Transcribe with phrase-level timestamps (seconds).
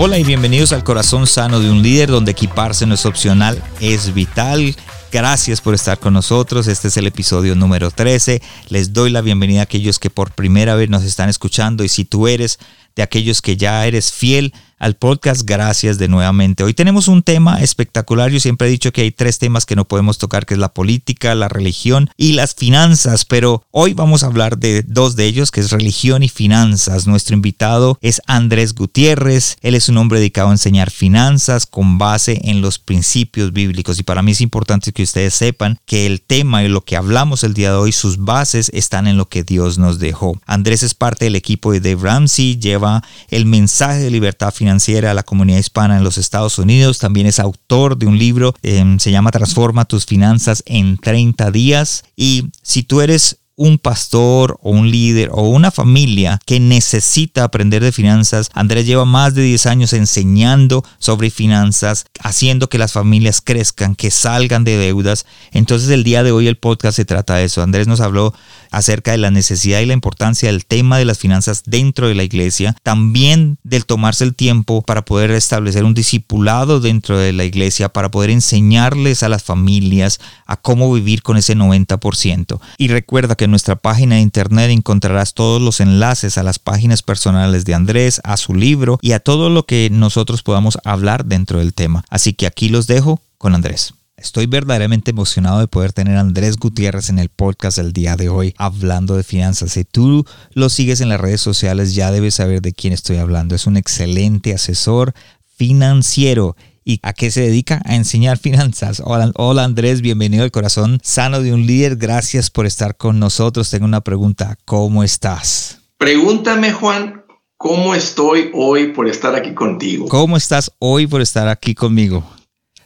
[0.00, 4.14] Hola y bienvenidos al corazón sano de un líder donde equiparse no es opcional, es
[4.14, 4.76] vital.
[5.10, 6.68] Gracias por estar con nosotros.
[6.68, 8.40] Este es el episodio número 13.
[8.68, 12.04] Les doy la bienvenida a aquellos que por primera vez nos están escuchando y si
[12.04, 12.60] tú eres
[12.94, 15.42] de aquellos que ya eres fiel al podcast.
[15.44, 16.64] Gracias de nuevamente.
[16.64, 18.30] Hoy tenemos un tema espectacular.
[18.30, 20.72] Yo siempre he dicho que hay tres temas que no podemos tocar, que es la
[20.72, 25.50] política, la religión y las finanzas, pero hoy vamos a hablar de dos de ellos,
[25.50, 27.06] que es religión y finanzas.
[27.06, 29.56] Nuestro invitado es Andrés Gutiérrez.
[29.62, 34.02] Él es un hombre dedicado a enseñar finanzas con base en los principios bíblicos y
[34.02, 37.54] para mí es importante que ustedes sepan que el tema y lo que hablamos el
[37.54, 40.40] día de hoy, sus bases están en lo que Dios nos dejó.
[40.46, 45.14] Andrés es parte del equipo de Dave Ramsey, lleva el mensaje de libertad financiera a
[45.14, 46.98] la comunidad hispana en los Estados Unidos.
[46.98, 52.04] También es autor de un libro, em, se llama Transforma tus finanzas en 30 días.
[52.16, 57.82] Y si tú eres un pastor o un líder o una familia que necesita aprender
[57.82, 58.50] de finanzas.
[58.54, 64.12] Andrés lleva más de 10 años enseñando sobre finanzas, haciendo que las familias crezcan, que
[64.12, 65.26] salgan de deudas.
[65.50, 67.60] Entonces el día de hoy el podcast se trata de eso.
[67.60, 68.32] Andrés nos habló
[68.70, 72.22] acerca de la necesidad y la importancia del tema de las finanzas dentro de la
[72.22, 77.88] iglesia, también del tomarse el tiempo para poder establecer un discipulado dentro de la iglesia,
[77.88, 82.60] para poder enseñarles a las familias a cómo vivir con ese 90%.
[82.76, 87.64] Y recuerda que nuestra página de internet encontrarás todos los enlaces a las páginas personales
[87.64, 91.74] de Andrés, a su libro y a todo lo que nosotros podamos hablar dentro del
[91.74, 92.04] tema.
[92.08, 93.94] Así que aquí los dejo con Andrés.
[94.18, 98.28] Estoy verdaderamente emocionado de poder tener a Andrés Gutiérrez en el podcast del día de
[98.28, 99.72] hoy hablando de finanzas.
[99.72, 103.54] Si tú lo sigues en las redes sociales ya debes saber de quién estoy hablando.
[103.54, 105.14] Es un excelente asesor
[105.56, 106.56] financiero.
[106.88, 107.82] ¿Y a qué se dedica?
[107.84, 109.02] A enseñar finanzas.
[109.04, 111.96] Hola, hola Andrés, bienvenido al corazón sano de un líder.
[111.96, 113.68] Gracias por estar con nosotros.
[113.68, 114.56] Tengo una pregunta.
[114.64, 115.80] ¿Cómo estás?
[115.98, 117.24] Pregúntame, Juan,
[117.58, 120.08] ¿cómo estoy hoy por estar aquí contigo?
[120.08, 122.24] ¿Cómo estás hoy por estar aquí conmigo?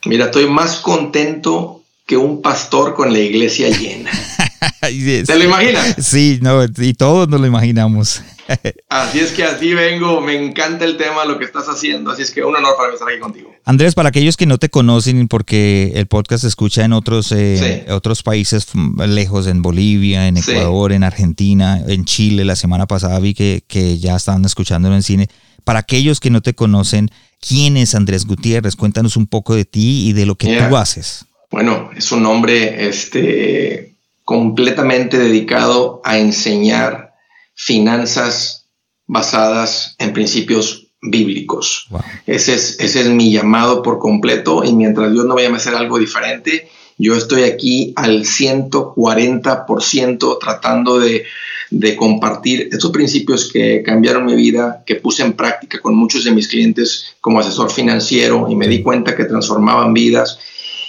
[0.04, 4.10] Mira, estoy más contento que un pastor con la iglesia llena.
[4.80, 5.96] ¿Te lo imaginas?
[5.98, 8.22] Sí, no, y todos nos lo imaginamos.
[8.88, 12.30] así es que así vengo, me encanta el tema, lo que estás haciendo, así es
[12.30, 13.54] que un honor para mí estar aquí contigo.
[13.64, 17.86] Andrés, para aquellos que no te conocen, porque el podcast se escucha en otros, eh,
[17.90, 18.66] otros países
[19.06, 23.98] lejos, en Bolivia, en Ecuador, en Argentina, en Chile, la semana pasada vi que, que
[23.98, 25.28] ya estaban escuchándolo en cine.
[25.64, 28.74] Para aquellos que no te conocen, ¿quién es Andrés Gutiérrez?
[28.74, 31.26] Cuéntanos un poco de ti y de lo que tú haces.
[31.52, 33.91] Bueno, es un hombre este,
[34.32, 37.12] completamente dedicado a enseñar
[37.54, 38.70] finanzas
[39.06, 41.88] basadas en principios bíblicos.
[42.26, 45.74] Ese, es, ese es mi llamado por completo y mientras Dios no vaya a hacer
[45.74, 51.26] algo diferente, yo estoy aquí al 140% tratando de
[51.72, 56.30] de compartir estos principios que cambiaron mi vida, que puse en práctica con muchos de
[56.30, 60.38] mis clientes como asesor financiero y me di cuenta que transformaban vidas.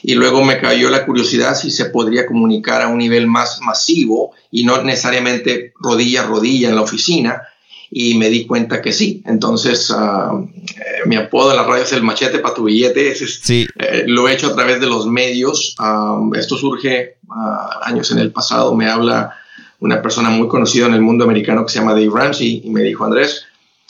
[0.03, 4.34] Y luego me cayó la curiosidad si se podría comunicar a un nivel más masivo
[4.52, 7.41] y no necesariamente rodilla a rodilla en la oficina.
[7.90, 9.24] Y me di cuenta que sí.
[9.25, 10.50] Entonces, uh,
[11.06, 13.16] mi apodo en la radio es el machete para tu billete.
[13.16, 13.68] sí.
[13.80, 15.75] Eh, lo he hecho a través de los medios.
[16.35, 17.18] esto surge
[17.81, 18.75] años en el pasado.
[18.75, 19.35] Me habla
[19.80, 22.81] una persona muy conocida en el mundo americano que se llama Dave Ramsey y me
[22.81, 23.46] dijo, Andrés,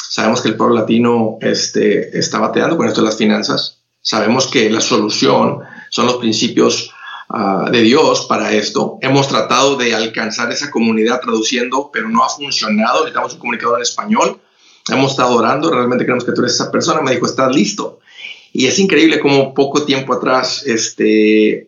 [0.09, 4.69] sabemos que el pueblo latino este, está bateando con esto de las finanzas, sabemos que
[4.69, 5.59] la solución
[5.93, 6.89] son los principios
[7.29, 8.97] ah, de Dios para esto.
[9.01, 13.01] Hemos tratado de alcanzar esa comunidad traduciendo, pero no ha funcionado.
[13.01, 14.39] Necesitamos un comunicador en español.
[14.89, 17.01] Hemos estado orando, realmente creemos que tú eres esa persona.
[17.01, 17.99] Me dijo, estás listo.
[18.53, 21.67] Y es increíble como poco tiempo atrás este,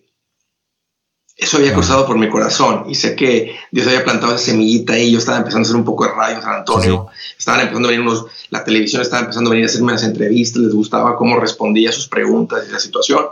[1.37, 5.11] eso había cruzado por mi corazón y sé que Dios había plantado esa semillita ahí.
[5.11, 7.07] Yo estaba empezando a hacer un poco de radio San Antonio.
[7.37, 10.61] Estaban empezando a venir unos, la televisión estaba empezando a venir a hacerme las entrevistas.
[10.61, 13.25] Les gustaba cómo respondía a sus preguntas y la situación.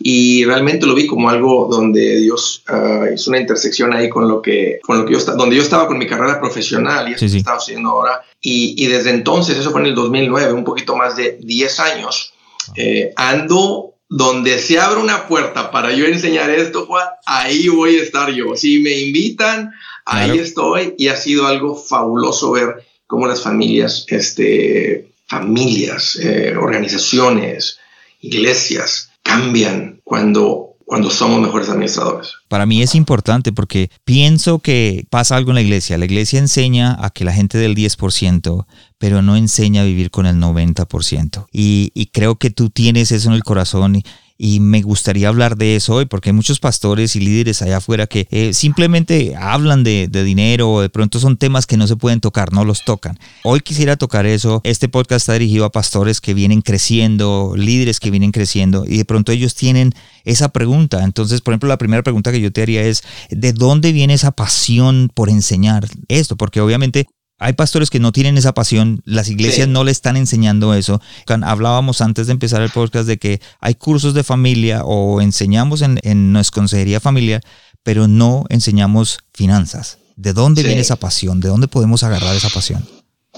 [0.00, 4.40] Y realmente lo vi como algo donde Dios uh, hizo una intersección ahí con lo
[4.40, 7.26] que, con lo que yo estaba, donde yo estaba con mi carrera profesional y eso
[7.26, 8.22] que estaba haciendo ahora.
[8.40, 12.32] Y, y, desde entonces, eso fue en el 2009, un poquito más de 10 años,
[12.74, 18.02] eh, ando donde se abre una puerta para yo enseñar esto, Juan, ahí voy a
[18.02, 18.54] estar yo.
[18.56, 19.72] Si me invitan,
[20.04, 27.78] ahí estoy y ha sido algo fabuloso ver cómo las familias, este, familias, eh, organizaciones,
[28.20, 32.34] iglesias cambian cuando cuando somos mejores administradores.
[32.48, 35.98] Para mí es importante porque pienso que pasa algo en la iglesia.
[35.98, 38.66] La iglesia enseña a que la gente del 10%,
[38.98, 41.46] pero no enseña a vivir con el 90%.
[41.52, 44.02] Y, y creo que tú tienes eso en el corazón
[44.38, 48.26] me gustaría hablar de eso hoy porque hay muchos pastores y líderes allá afuera que
[48.30, 52.52] eh, simplemente hablan de, dinero o de pronto son temas que no se pueden tocar,
[52.52, 53.18] no los tocan.
[53.44, 54.60] Hoy quisiera tocar eso.
[54.64, 59.04] Este podcast está dirigido a pastores que vienen creciendo, líderes que vienen creciendo y de
[59.04, 59.92] pronto ellos tienen
[60.24, 61.04] esa pregunta.
[61.04, 64.32] Entonces, por ejemplo, la primera pregunta que yo te haría es, ¿de dónde viene esa
[64.32, 66.36] pasión por enseñar esto?
[66.36, 67.06] Porque obviamente
[67.44, 71.02] hay pastores que no tienen esa pasión, las iglesias no le están enseñando eso.
[71.42, 76.32] Hablábamos antes de empezar el podcast de que hay cursos de familia o enseñamos en,
[76.32, 77.42] nuestra consejería familiar,
[77.82, 79.98] pero no enseñamos finanzas.
[80.16, 81.40] ¿De dónde viene esa pasión?
[81.40, 82.82] ¿De dónde podemos agarrar esa pasión?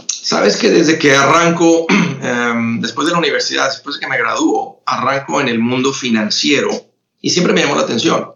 [0.07, 1.87] Sabes que desde que arranco,
[2.23, 6.71] em, después de la universidad, después de que me graduó, arranco en el mundo financiero
[7.21, 8.35] y siempre me llamó la atención.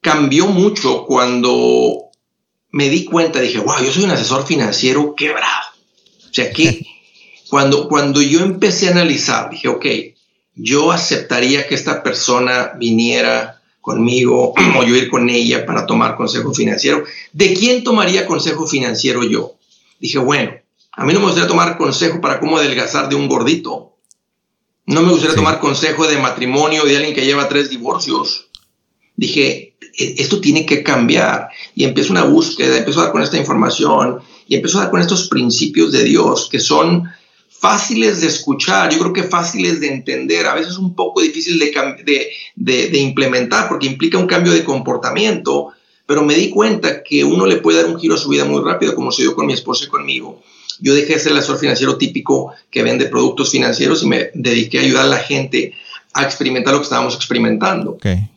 [0.00, 2.10] Cambió mucho cuando
[2.72, 5.68] me di cuenta, dije, wow, yo soy un asesor financiero quebrado.
[6.28, 6.84] O sea, que
[7.48, 9.86] cuando, cuando yo empecé a analizar, dije, ok,
[10.54, 16.54] yo aceptaría que esta persona viniera conmigo o yo ir con ella para tomar consejo
[16.54, 17.04] financiero.
[17.32, 19.56] ¿De quién tomaría consejo financiero yo?
[20.00, 20.52] Dije, bueno,
[20.92, 23.96] a mí no me gustaría tomar consejo para cómo adelgazar de un gordito.
[24.86, 28.48] No me gustaría tomar consejo de matrimonio de alguien que lleva tres divorcios.
[29.16, 31.48] Dije, esto tiene que cambiar.
[31.74, 35.00] Y empiezo una búsqueda, empiezo a dar con esta información y empiezo a dar con
[35.00, 37.08] estos principios de Dios que son
[37.62, 42.32] fáciles de escuchar, yo creo que fáciles de entender, a veces un poco difícil de,
[42.56, 45.68] de, implementar porque implica un cambio de comportamiento,
[46.04, 48.60] pero me di cuenta que uno le puede dar un giro a su vida muy
[48.64, 50.42] rápido, como se dio con mi esposa y conmigo.
[50.80, 54.80] Yo dejé de ser el asesor financiero típico que vende productos financieros y me dediqué
[54.80, 55.72] a ayudar a la gente
[56.14, 57.92] a experimentar lo que estábamos experimentando.
[57.92, 58.28] Okay.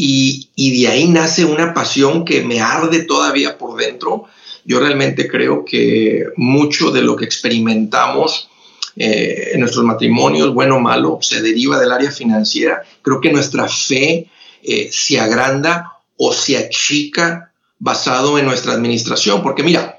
[0.00, 4.26] Y, de ahí nace una pasión que me arde todavía por dentro.
[4.64, 8.48] Yo realmente creo que mucho de lo que experimentamos
[8.94, 12.80] eh, en nuestros matrimonios, bueno o malo, se deriva del área financiera.
[13.02, 14.28] Creo que nuestra fe
[14.62, 19.42] eh, se agranda o se achica basado en nuestra administración.
[19.42, 19.98] Porque mira,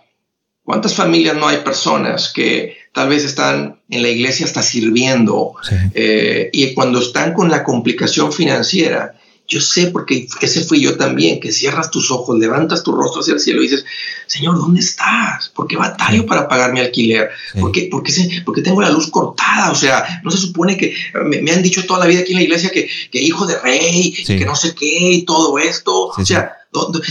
[0.63, 5.55] ¿cuántas familias no hay personas que tal vez están en la iglesia hasta sirviendo
[5.93, 9.19] eh, y cuando están con la complicación financiera,
[9.49, 13.33] yo sé porque ese fui yo también, que cierras tus ojos, levantas tu rostro hacia
[13.33, 13.83] el cielo y dices,
[14.27, 15.49] Señor, ¿dónde estás?
[15.49, 17.31] ¿Por qué batallo para pagar mi alquiler?
[17.59, 17.89] ¿Por, qué,
[18.63, 19.71] tengo la luz cortada?
[19.71, 22.43] O sea, no se supone que me, han dicho toda la vida aquí en la
[22.43, 26.09] iglesia que, hijo de rey, que no sé qué y todo esto.
[26.15, 26.53] o sea,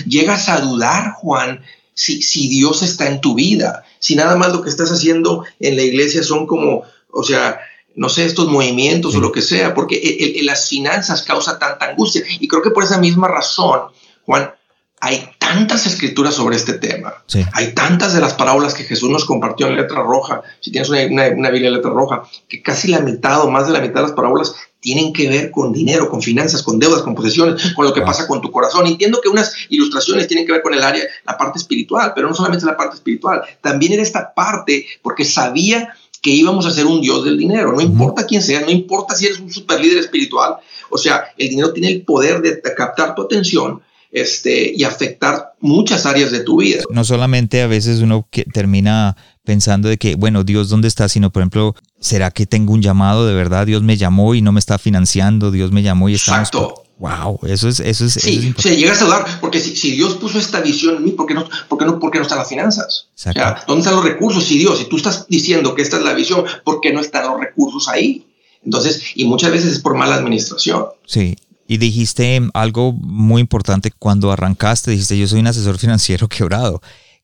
[0.07, 1.61] llegas a dudar, Juan,
[1.93, 5.75] si, si Dios está en tu vida, si nada más lo que estás haciendo en
[5.75, 7.59] la iglesia son como, o sea,
[7.99, 12.23] no sé, estos movimientos o lo que sea, porque las finanzas causa tanta angustia.
[12.39, 13.81] Y creo que por esa misma razón,
[14.25, 14.53] Juan,
[15.01, 17.13] hay tantas escrituras sobre este tema.
[17.53, 20.43] Hay tantas de las parábolas que Jesús nos compartió en letra roja.
[20.61, 23.73] Si tienes una, una, Biblia en letra roja, que casi la mitad o más de
[23.73, 27.15] la mitad de las parábolas tienen que ver con dinero, con finanzas, con deudas, con
[27.15, 28.87] posesiones, con lo que pasa con tu corazón.
[28.87, 32.35] Entiendo que unas ilustraciones tienen que ver con el área, la parte espiritual, pero no
[32.35, 37.01] solamente la parte espiritual, también era esta parte, porque sabía que íbamos a ser un
[37.01, 40.57] dios del dinero, no importa quién sea, no importa si eres un super líder espiritual,
[40.91, 46.07] o sea, el dinero tiene el poder de captar tu atención este, y afectar muchas
[46.07, 46.83] áreas de tu vida.
[46.91, 51.09] No solamente a veces uno que termina pensando de que, bueno, Dios, ¿dónde está?
[51.09, 53.67] Sino, por ejemplo, ¿será que tengo un llamado de verdad?
[53.67, 56.49] Dios me llamó y no me está financiando, Dios me llamó y estamos...
[56.49, 56.88] Exacto.
[56.99, 58.15] Wow, eso es, eso es.
[58.15, 61.27] Sí, o sea, llegas a dudar, porque si, Dios puso esta visión en mí, ¿por
[61.27, 63.07] qué no, por qué no, por qué no están las finanzas?
[63.15, 64.45] O sea, ¿dónde están los recursos?
[64.45, 67.27] Si Dios, si tú estás diciendo que esta es la visión, ¿por qué no están
[67.27, 68.27] los recursos ahí?
[68.65, 70.87] Entonces, y muchas veces es por mala administración.
[71.07, 71.37] Sí,
[71.69, 76.81] y dijiste algo muy importante cuando arrancaste, dijiste, yo soy un asesor financiero quebrado.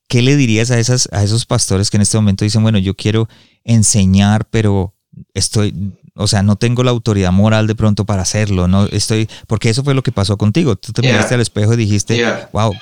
[0.07, 2.95] ¿Qué le dirías a, esas, a esos pastores que en este momento dicen, bueno, yo
[2.95, 3.27] quiero
[3.65, 4.95] enseñar, pero
[5.33, 5.75] estoy,
[6.17, 9.83] o sea, no tengo la autoridad moral de pronto para hacerlo, no estoy, porque eso
[9.83, 10.77] fue lo que pasó contigo.
[10.77, 12.73] Tú te miraste al espejo y dijiste, wow,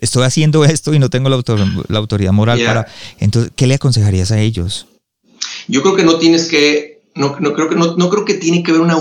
[0.00, 1.40] estoy haciendo esto y no tengo la,
[1.88, 2.88] la autoridad moral para.
[3.20, 4.86] Entonces, ¿qué le aconsejarías a ellos?
[5.68, 8.64] Yo creo que no tienes que, no, no creo que no, no, creo que tiene
[8.64, 8.98] que haber una,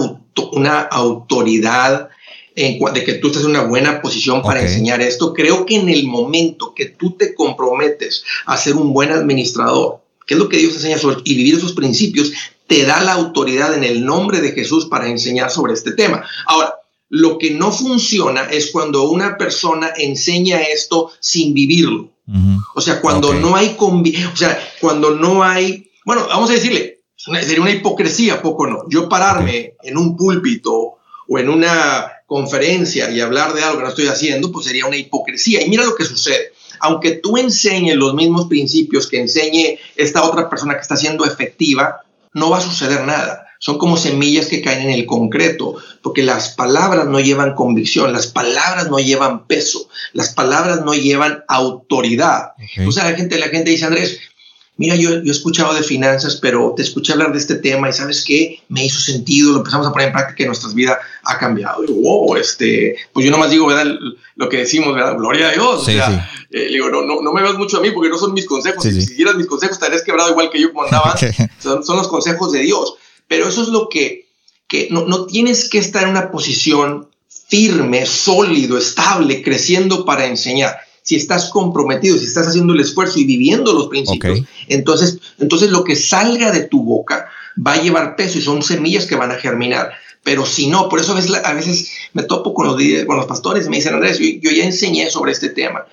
[0.51, 2.09] una autoridad
[2.55, 5.33] en, de que tú estás en una buena posición para enseñar esto.
[5.33, 10.35] Creo que en el momento que tú te comprometes a ser un buen administrador, que
[10.35, 12.31] es lo que Dios enseña y vivir esos principios,
[12.67, 16.25] te da la autoridad en el nombre de Jesús para enseñar sobre este tema.
[16.47, 16.75] Ahora,
[17.09, 22.09] lo que no funciona es cuando una persona enseña esto sin vivirlo.
[22.73, 27.61] O sea, cuando no hay, o sea, cuando no hay, bueno, vamos a decirle, sería
[27.61, 28.83] una hipocresía, poco no.
[28.89, 33.89] Yo pararme en un púlpito o en una conferencia y hablar de algo que no
[33.89, 35.63] estoy haciendo, pues sería una hipocresía.
[35.63, 36.53] Y mira lo que sucede.
[36.79, 42.01] Aunque tú enseñes los mismos principios que enseñe esta otra persona que está siendo efectiva,
[42.35, 43.47] no va a suceder nada.
[43.59, 48.27] Son como semillas que caen en el concreto, porque las palabras no llevan convicción, las
[48.27, 52.51] palabras no llevan peso, las palabras no llevan autoridad.
[52.85, 54.19] O sea, la gente, la gente dice, Andrés,
[54.77, 57.93] mira, yo, yo, he escuchado de finanzas, pero te escuché hablar de este tema y
[57.93, 61.37] sabes qué, me hizo sentido, lo empezamos a poner en práctica y nuestras vidas ha
[61.37, 61.83] cambiado.
[61.83, 63.85] Y, wow, este, pues yo nomás digo, ¿verdad?
[64.35, 65.17] Lo que decimos, ¿verdad?
[65.17, 65.81] Gloria a Dios.
[65.81, 68.33] o sea, eh, digo, no, no, no, me veas mucho a mí porque no son
[68.33, 68.83] mis consejos.
[68.83, 71.15] si siguieras mis consejos, estarías quebrado igual que yo como andaba.
[71.59, 72.95] son, son, los consejos de Dios.
[73.27, 74.27] Pero eso es lo que,
[74.67, 77.07] que no, no tienes que estar en una posición
[77.47, 83.25] firme, sólido, estable, creciendo para enseñar si estás comprometido, si estás haciendo el esfuerzo y
[83.25, 88.39] viviendo los principios, entonces, entonces lo que salga de tu boca va a llevar peso
[88.39, 89.91] y son semillas que van a germinar.
[90.23, 93.27] Pero si no, por eso a veces, a veces me topo con los, con los
[93.27, 95.85] pastores y me dicen, Andrés, yo, ya enseñé sobre este tema.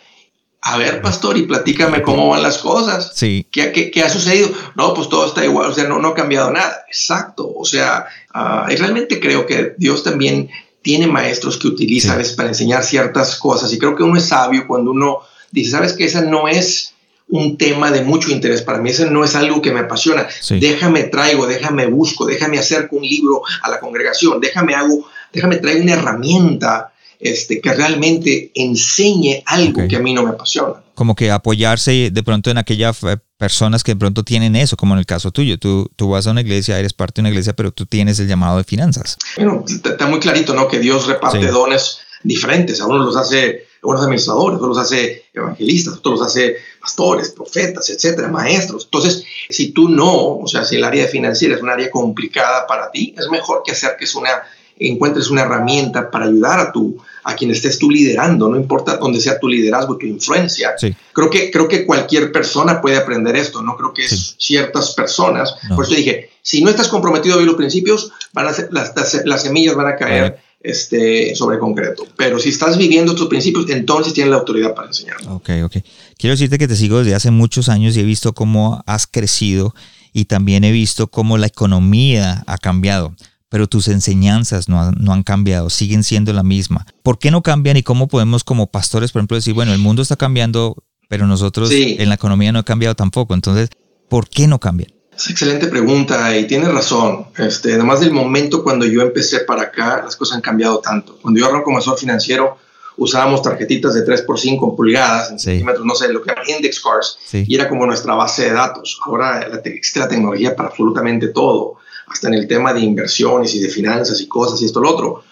[0.62, 3.12] A ver, pastor, y platícame cómo van las cosas.
[3.14, 3.46] Sí.
[3.52, 4.48] ¿Qué, qué, qué ha sucedido?
[4.76, 6.84] No, pues todo está igual, o sea, no, no ha cambiado nada.
[6.88, 7.52] Exacto.
[7.54, 10.48] O sea, uh, realmente creo que Dios también
[10.82, 13.72] tiene maestros que utiliza para enseñar ciertas cosas.
[13.72, 15.20] Y creo que uno es sabio cuando uno
[15.50, 16.94] dice, sabes que esa no es
[17.28, 21.04] un tema de mucho interés para mí, ese no es algo que me apasiona, déjame
[21.04, 25.94] traigo, déjame busco, déjame acerco un libro a la congregación, déjame hago, déjame traigo una
[25.94, 26.91] herramienta
[27.22, 30.82] este, que realmente enseñe algo que a mí no me apasiona.
[30.94, 34.94] Como que apoyarse de pronto en aquellas eh, personas que de pronto tienen eso, como
[34.94, 35.56] en el caso tuyo.
[35.56, 38.26] Tú, tú vas a una iglesia, eres parte de una iglesia, pero tú tienes el
[38.26, 39.16] llamado de finanzas.
[39.36, 40.66] Bueno, está muy clarito, ¿no?
[40.66, 42.80] Que Dios reparte dones diferentes.
[42.80, 47.88] A unos los hace unos administradores, otros los hace evangelistas, otros los hace pastores, profetas,
[47.88, 48.84] etcétera, maestros.
[48.84, 52.90] Entonces, si tú no, o sea, si el área financiera es un área complicada para
[52.90, 54.42] ti, es mejor que acerques una
[54.88, 59.20] encuentres una herramienta para ayudar a tu a quien estés tú liderando, no importa dónde
[59.20, 60.74] sea tu liderazgo, tu influencia.
[61.12, 65.54] Creo, que, creo que cualquier persona puede aprender esto, no creo que es ciertas personas.
[65.74, 68.92] Por eso dije, si no estás comprometido a ver los principios, van a ser, las,
[69.24, 72.06] las, semillas van a caer este, sobre concreto.
[72.16, 75.16] Pero si estás viviendo tus principios, entonces tienes la autoridad para enseñar.
[75.28, 75.76] Ok, ok.
[76.16, 79.74] Quiero decirte que te sigo desde hace muchos años y he visto cómo has crecido
[80.12, 83.14] y también he visto cómo la economía ha cambiado
[83.52, 86.86] pero tus enseñanzas no, han cambiado, siguen siendo la misma.
[87.02, 90.00] ¿Por qué no cambian y cómo podemos como pastores, por ejemplo, decir, bueno, el mundo
[90.00, 90.74] está cambiando,
[91.10, 93.34] pero nosotros en la economía no ha cambiado tampoco?
[93.34, 93.68] Entonces,
[94.08, 94.90] ¿por qué no cambian?
[95.14, 97.26] Es excelente pregunta y tienes razón.
[97.36, 101.18] Este, además del momento cuando yo empecé para acá, las cosas han cambiado tanto.
[101.20, 102.56] Cuando yo arranco como asesor financiero,
[102.96, 106.80] usábamos tarjetitas de 3 por 5 pulgadas, en centímetros, no sé, lo que eran index
[106.80, 108.98] cards, y era como nuestra base de datos.
[109.04, 111.82] Ahora existe la tecnología para absolutamente todo
[112.12, 115.24] hasta en el tema de inversiones y de finanzas y cosas y esto lo otro.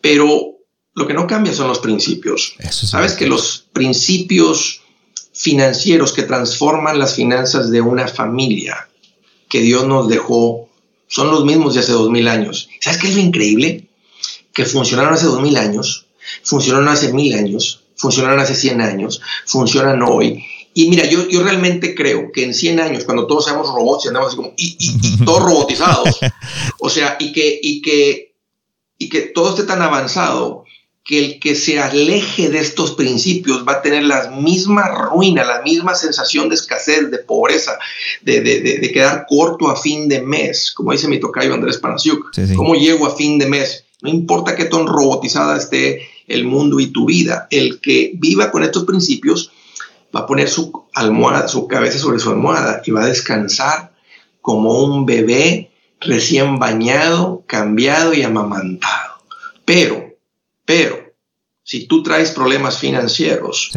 [0.00, 0.58] Pero
[0.94, 2.54] lo que no cambia son los principios.
[2.70, 4.82] Sabes que los principios
[5.32, 8.88] financieros que transforman las finanzas de una familia
[9.48, 10.68] que Dios nos dejó
[11.06, 12.68] son los mismos de hace dos mil años.
[12.80, 13.88] ¿Sabes qué es lo increíble?
[14.52, 16.06] Que funcionaron hace dos mil años,
[16.42, 20.44] funcionaron hace mil años, funcionaron hace cien años, funcionan hoy
[20.78, 24.08] y mira, yo, yo realmente creo que en 100 años, cuando todos seamos robots y
[24.08, 24.76] andamos así como, y,
[25.24, 26.20] todos robotizados,
[26.78, 28.36] o sea, y que, y, que,
[28.96, 30.64] y que todo esté tan avanzado,
[31.02, 35.62] que el que se aleje de estos principios va a tener la misma ruina, la
[35.62, 37.76] misma sensación de escasez, de pobreza,
[38.22, 42.30] de, de, de, quedar corto a fin de mes, como dice mi tocayo Andrés Panasiuk.
[42.54, 43.84] ¿Cómo llego a fin de mes?
[44.00, 48.62] No importa qué tan robotizada esté el mundo y tu vida, el que viva con
[48.62, 49.50] estos principios
[50.14, 53.92] va a poner su almohada, su cabeza sobre su almohada y va a descansar
[54.40, 59.14] como un bebé recién bañado, cambiado y amamantado.
[59.64, 60.16] Pero,
[60.64, 60.98] pero,
[61.62, 63.70] si tú traes problemas financieros,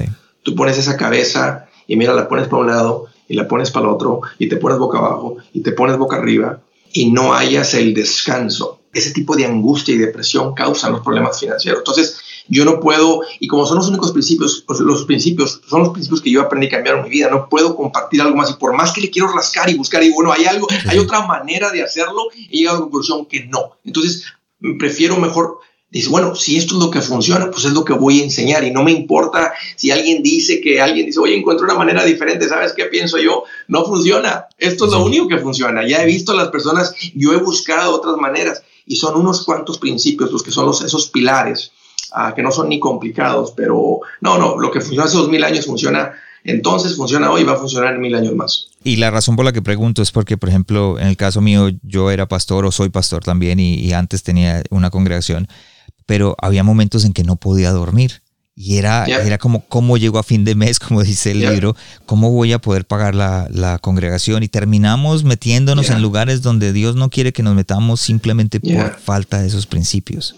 [0.43, 3.87] tú pones esa cabeza y mira, la pones para un lado y la pones para
[3.87, 6.61] el otro y te pones boca abajo y te pones boca arriba
[6.93, 8.79] y no hayas el descanso.
[8.93, 11.79] Ese tipo de angustia y depresión causan los problemas financieros.
[11.79, 16.21] Entonces, yo no puedo, y como son los únicos principios, los principios, son los principios
[16.21, 18.51] que yo aprendí a cambiar en mi vida, no puedo compartir algo más.
[18.51, 21.25] Y por más que le quiero rascar y buscar, y bueno, hay algo, hay otra
[21.25, 23.77] manera de hacerlo, he llegado a la conclusión que no.
[23.85, 24.25] Entonces,
[24.77, 28.19] prefiero mejor dice, bueno, si esto es lo que funciona, pues es lo que voy
[28.19, 31.75] a enseñar y no me importa si alguien dice que alguien dice, oye, encuentro una
[31.75, 33.43] manera diferente, ¿sabes qué pienso yo?
[33.67, 35.87] No funciona, esto es lo único que funciona.
[35.87, 39.77] Ya he visto a las personas, yo he buscado otras maneras y son unos cuantos
[39.77, 41.71] principios los que son los, esos pilares
[42.35, 45.65] que no son ni complicados, pero no, no, lo que funcionó hace dos mil años
[45.65, 46.13] funciona
[46.43, 48.69] entonces, funciona hoy y va a funcionar mil años más.
[48.83, 51.69] Y la razón por la que pregunto es porque, por ejemplo, en el caso mío,
[51.83, 55.47] yo era pastor o soy pastor también y, antes tenía una congregación,
[56.05, 58.20] pero había momentos en que no podía dormir.
[58.53, 60.79] Y era, era como, ¿cómo llego a fin de mes?
[60.91, 64.43] Como dice el libro, ¿cómo voy a poder pagar la, congregación?
[64.43, 69.41] Y terminamos metiéndonos en lugares donde Dios no quiere que nos metamos simplemente por falta
[69.41, 70.35] de esos principios.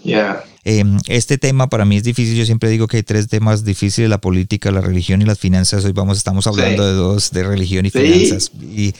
[0.66, 2.36] Em, este tema para mí es difícil.
[2.36, 5.84] Yo siempre digo que hay tres temas difíciles: la política, la religión y las finanzas.
[5.84, 8.50] Hoy vamos, estamos hablando de dos, de religión y finanzas.
[8.62, 8.94] Y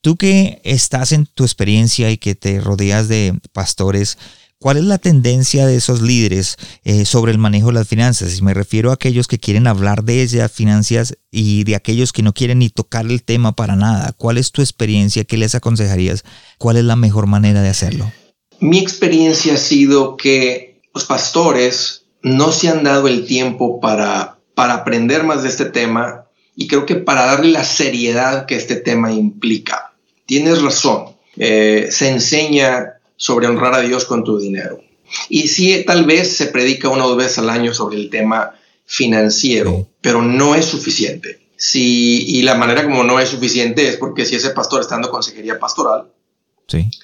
[0.00, 4.16] tú que estás en tu experiencia y que te rodeas de pastores,
[4.58, 8.38] ¿Cuál es la tendencia de esos líderes eh, sobre el manejo de las finanzas?
[8.38, 12.22] Y me refiero a aquellos que quieren hablar de esas finanzas y de aquellos que
[12.22, 14.14] no quieren ni tocar el tema para nada.
[14.16, 15.24] ¿Cuál es tu experiencia?
[15.24, 16.24] ¿Qué les aconsejarías?
[16.56, 18.10] ¿Cuál es la mejor manera de hacerlo?
[18.58, 24.74] Mi experiencia ha sido que los pastores no se han dado el tiempo para, para
[24.74, 26.24] aprender más de este tema
[26.56, 29.92] y creo que para darle la seriedad que este tema implica.
[30.24, 34.80] Tienes razón, eh, se enseña sobre honrar a Dios con tu dinero.
[35.28, 38.54] Y sí, tal vez se predica una o dos veces al año sobre el tema
[38.84, 41.40] financiero, pero no es suficiente.
[41.56, 45.10] Si, y la manera como no es suficiente es porque si ese pastor está dando
[45.10, 46.08] consejería pastoral,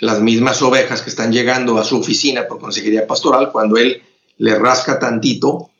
[0.00, 4.02] las mismas ovejas que están llegando a su oficina por consejería pastoral, cuando él
[4.38, 5.70] le rasca tantito,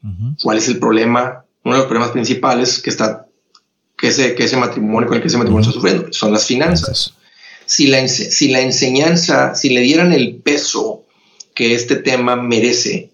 [0.43, 1.45] ¿cuál es el problema?
[1.65, 3.27] Uno de los problemas principales que está
[3.97, 7.15] que ese, que ese matrimonio con el que ese matrimonio está sufriendo son las finanzas.
[7.73, 11.05] Si la, si la enseñanza, si le dieran el peso
[11.55, 13.09] que este tema merece,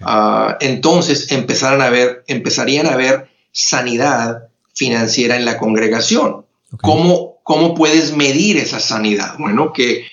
[0.00, 6.44] ah, entonces empezaran a ver, empezarían a ver sanidad financiera en la congregación.
[6.82, 9.36] ¿Cómo, ¿Cómo puedes medir esa sanidad?
[9.38, 10.08] Bueno, que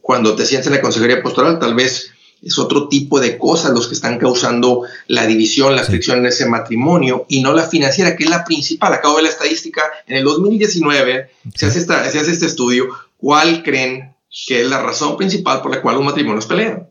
[0.00, 3.88] cuando te sientes en la consejería pastoral, tal vez es otro tipo de cosas los
[3.88, 8.22] que están causando la división, la fricción en ese matrimonio y no la financiera, que
[8.22, 8.92] es la principal.
[8.92, 12.88] Acabo de ver la estadística, en el 2019 se, hace esta, se hace este estudio,
[13.16, 14.14] ¿cuál creen
[14.46, 16.88] que es la razón principal por la cual los matrimonios pelean?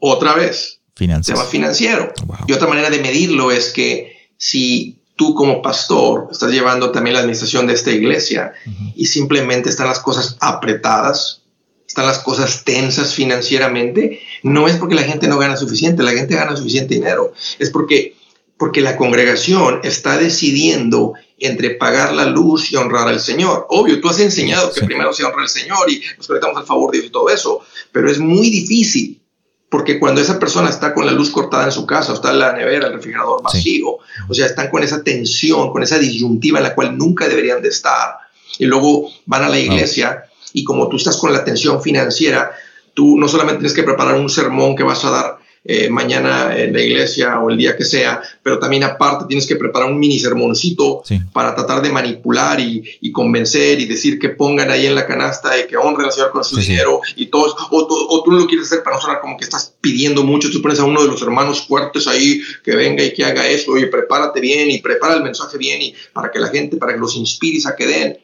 [0.00, 1.34] Otra vez, Finanzas.
[1.34, 2.12] tema financiero.
[2.46, 7.20] Y otra manera de medirlo es que si tú como pastor estás llevando también la
[7.20, 8.52] administración de esta iglesia
[8.94, 11.42] y simplemente están las cosas apretadas,
[11.86, 16.36] están las cosas tensas financieramente, no es porque la gente no gana suficiente, la gente
[16.36, 18.14] gana suficiente dinero, es porque,
[18.56, 23.66] porque la congregación está decidiendo entre pagar la luz y honrar al Señor.
[23.70, 26.90] Obvio, tú has enseñado que primero se honra al Señor y nos conectamos al favor
[26.90, 27.60] de Dios y todo eso,
[27.92, 29.20] pero es muy difícil
[29.68, 32.38] porque cuando esa persona está con la luz cortada en su casa, o está en
[32.38, 33.98] la nevera, el refrigerador vacío,
[34.28, 37.68] o sea, están con esa tensión, con esa disyuntiva en la cual nunca deberían de
[37.68, 38.16] estar.
[38.58, 40.24] Y luego van a la iglesia
[40.54, 42.52] y como tú estás con la tensión financiera,
[42.94, 45.37] tú no solamente tienes que preparar un sermón que vas a dar
[45.70, 49.54] eh, mañana en la iglesia o el día que sea, pero también aparte tienes que
[49.54, 54.86] preparar un mini sermoncito para tratar de manipular y, convencer y decir que pongan ahí
[54.86, 58.30] en la canasta y que honren al Señor con su dinero y todo o, tú
[58.30, 60.84] no lo quieres hacer para no sonar como que estás pidiendo mucho, tú pones a
[60.84, 64.70] uno de los hermanos fuertes ahí que venga y que haga eso y prepárate bien
[64.70, 67.76] y prepara el mensaje bien y para que la gente, para que los inspires a
[67.76, 68.18] que den.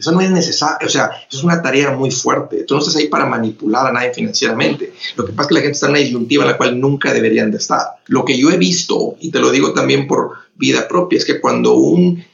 [0.00, 2.64] Eso no es necesario, o sea, es una tarea muy fuerte.
[2.64, 4.94] Tú no estás ahí para manipular a nadie financieramente.
[5.14, 7.12] Lo que pasa es que la gente está en una disyuntiva en la cual nunca
[7.12, 7.82] deberían de estar.
[8.06, 11.38] Lo que yo he visto, y te lo digo también por vida propia, es que
[11.38, 12.24] cuando un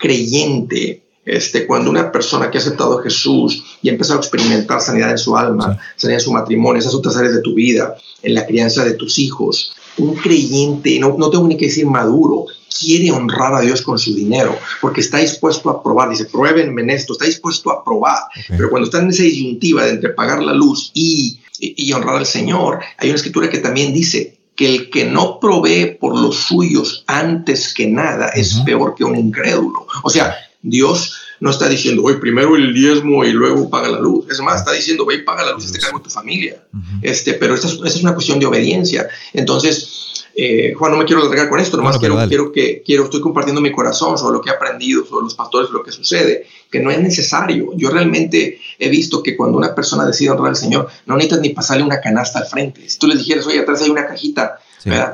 [0.00, 4.80] creyente, este, cuando una persona que ha aceptado a Jesús y ha empezado a experimentar
[4.80, 8.34] sanidad en su alma, sanidad en su matrimonio, esas otras áreas de tu vida, en
[8.34, 12.46] la crianza de tus hijos, un creyente, no, no tengo ni que decir maduro,
[12.78, 16.90] quiere honrar a Dios con su dinero, porque está dispuesto a probar, dice, pruébenme en
[16.90, 20.52] esto, está dispuesto a probar, pero cuando está en esa disyuntiva de entre pagar la
[20.52, 25.04] luz y, y, honrar al Señor, hay una escritura que también dice que el que
[25.04, 29.86] no provee por los suyos antes que nada es peor que un incrédulo.
[30.02, 34.26] O sea, Dios no está diciendo, hoy primero el diezmo y luego paga la luz.
[34.30, 36.62] Es más, está diciendo, ve y paga la luz, este cargo de tu familia.
[37.02, 39.08] este, pero esta es, es, una cuestión de obediencia.
[39.32, 43.20] Entonces, eh, Juan, no me quiero alargar con esto, nomás quiero, quiero que quiero, estoy
[43.20, 46.80] compartiendo mi corazón sobre lo que he aprendido, sobre los pastores, lo que sucede, que
[46.80, 47.70] no es necesario.
[47.76, 51.50] Yo realmente he visto que cuando una persona decide honrar al Señor, no necesitas ni
[51.50, 52.88] pasarle una canasta al frente.
[52.88, 54.58] Si tú les dijeras, oye, atrás hay una cajita,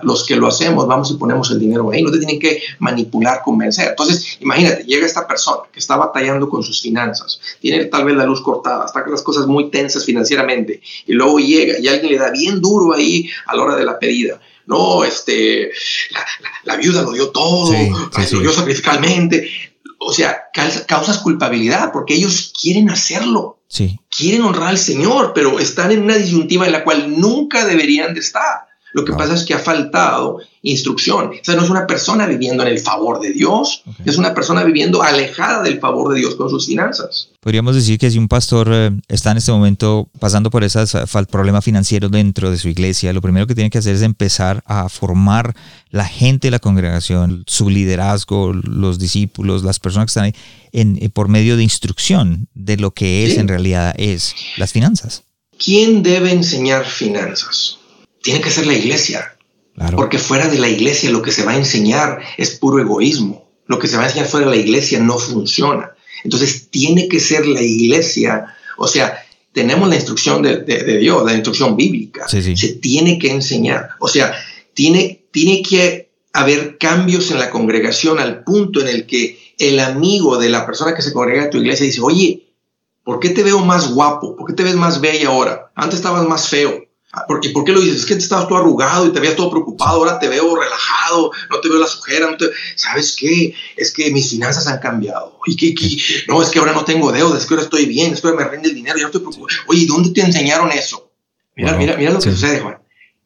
[0.03, 3.43] los que lo hacemos, vamos y ponemos el dinero ahí, no te tienen que manipular,
[3.43, 3.89] convencer.
[3.89, 8.25] Entonces, imagínate, llega esta persona que está batallando con sus finanzas, tiene tal vez la
[8.25, 12.19] luz cortada, está con las cosas muy tensas financieramente, y luego llega y alguien le
[12.19, 15.73] da bien duro ahí a la hora de la pedida no, este,
[16.65, 19.51] la, viuda lo dio todo, lo dio sacrificalmente.
[19.99, 20.45] O sea,
[20.87, 23.61] causas culpabilidad porque ellos quieren hacerlo.
[24.11, 28.21] Quieren honrar al Señor, pero están en una disyuntiva en la cual nunca deberían de
[28.21, 28.67] estar.
[28.93, 31.27] Lo que pasa es que ha faltado instrucción.
[31.29, 34.65] O sea, no es una persona viviendo en el favor de Dios, es una persona
[34.65, 37.31] viviendo alejada del favor de Dios con sus finanzas.
[37.41, 40.97] Podríamos decir que si un pastor eh, está en este momento pasando por esos
[41.31, 44.89] problemas financieros dentro de su iglesia, lo primero que tiene que hacer es empezar a
[44.89, 45.55] formar
[45.91, 50.35] la gente de la congregación, su liderazgo, los discípulos, las personas que están ahí,
[50.73, 55.25] en, eh, por medio de instrucción de lo que es en realidad es las finanzas.
[55.59, 57.79] ¿Quién debe enseñar finanzas?
[58.23, 59.38] Tiene que ser la iglesia.
[59.97, 63.49] Porque fuera de la iglesia lo que se va a enseñar es puro egoísmo.
[63.67, 65.93] Lo que se va a enseñar fuera de la iglesia no funciona.
[66.25, 71.77] Entonces tiene que ser la iglesia, o sea, tenemos la instrucción de, Dios, la instrucción
[71.77, 72.29] bíblica.
[72.29, 72.43] Se
[72.81, 73.91] tiene que enseñar.
[73.99, 74.33] O sea,
[74.75, 80.39] tiene, tiene que haber cambios en la congregación al punto en el que el amigo
[80.39, 82.45] de la persona que se congrega en tu iglesia dice, oye,
[83.03, 84.37] ¿por qué te veo más guapo?
[84.37, 85.73] ¿Por qué te ves más bella ahora?
[85.75, 86.85] Antes estabas más feo.
[87.13, 88.01] Ah, ¿Por qué, ¿Por qué lo dices?
[88.01, 91.61] Es que estabas todo arrugado y te veías todo preocupado, ahora te veo relajado, no
[91.61, 92.47] te veo las ojeras, no te...
[92.77, 93.55] ¿sabes qué?
[93.77, 95.39] Es que mis finanzas han cambiado.
[95.47, 95.75] ¿Y qué,
[96.29, 98.45] No, es que ahora no tengo deudas, es que ahora estoy bien, es que ahora
[98.45, 99.49] me rinde el dinero, ya no estoy preocupado.
[99.69, 101.11] Oye, ¿dónde te enseñaron eso?
[101.57, 102.79] Mira, mira, mira lo que sucede, Juan.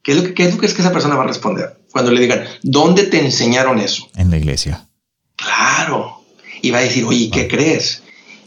[0.03, 1.83] ¿Qué es, lo que, ¿Qué es lo que es que esa persona va a responder
[1.93, 4.09] cuando le digan, ¿dónde te enseñaron eso?
[4.17, 4.89] En la iglesia.
[5.37, 6.25] Claro.
[6.63, 8.03] Y va a decir, oye, ¿qué crees?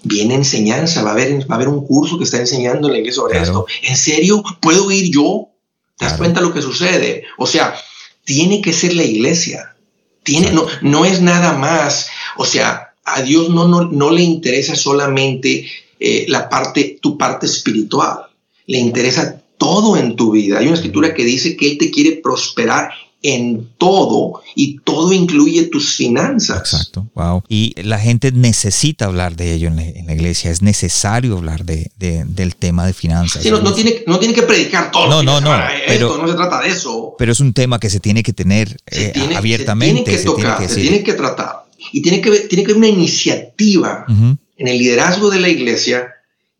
[0.06, 3.00] Viene enseñanza, va a haber, va a haber un curso que está enseñando en la
[3.00, 3.66] iglesia sobre esto.
[3.82, 4.44] ¿En serio?
[4.62, 5.50] ¿Puedo ir yo?
[5.98, 7.24] ¿Te das cuenta lo que sucede?
[7.38, 7.76] O sea,
[8.24, 9.76] tiene que ser la iglesia.
[10.24, 12.08] Tiene, no, no es nada más.
[12.38, 17.46] O sea, a Dios no, no, no le interesa solamente eh, la parte, tu parte
[17.46, 18.28] espiritual.
[18.68, 20.60] Le interesa todo en tu vida.
[20.60, 22.92] Hay una escritura que dice que Él te quiere prosperar
[23.34, 26.60] en todo y todo incluye tus finanzas.
[26.60, 27.44] Exacto, wow.
[27.50, 32.56] Y la gente necesita hablar de ello en la, iglesia, es necesario hablar de, del
[32.56, 33.44] tema de finanzas.
[33.44, 35.08] Sí, no, tiene, no tiene que predicar todo.
[35.10, 35.52] No, no, no.
[35.88, 37.16] Pero, no se trata de eso.
[37.18, 40.18] Pero es un tema que se tiene que tener eh, abiertamente.
[40.18, 41.66] Se tiene que tocar, se tiene que, tratar.
[41.92, 46.12] Y tiene que, tiene que haber una iniciativa en el liderazgo de la iglesia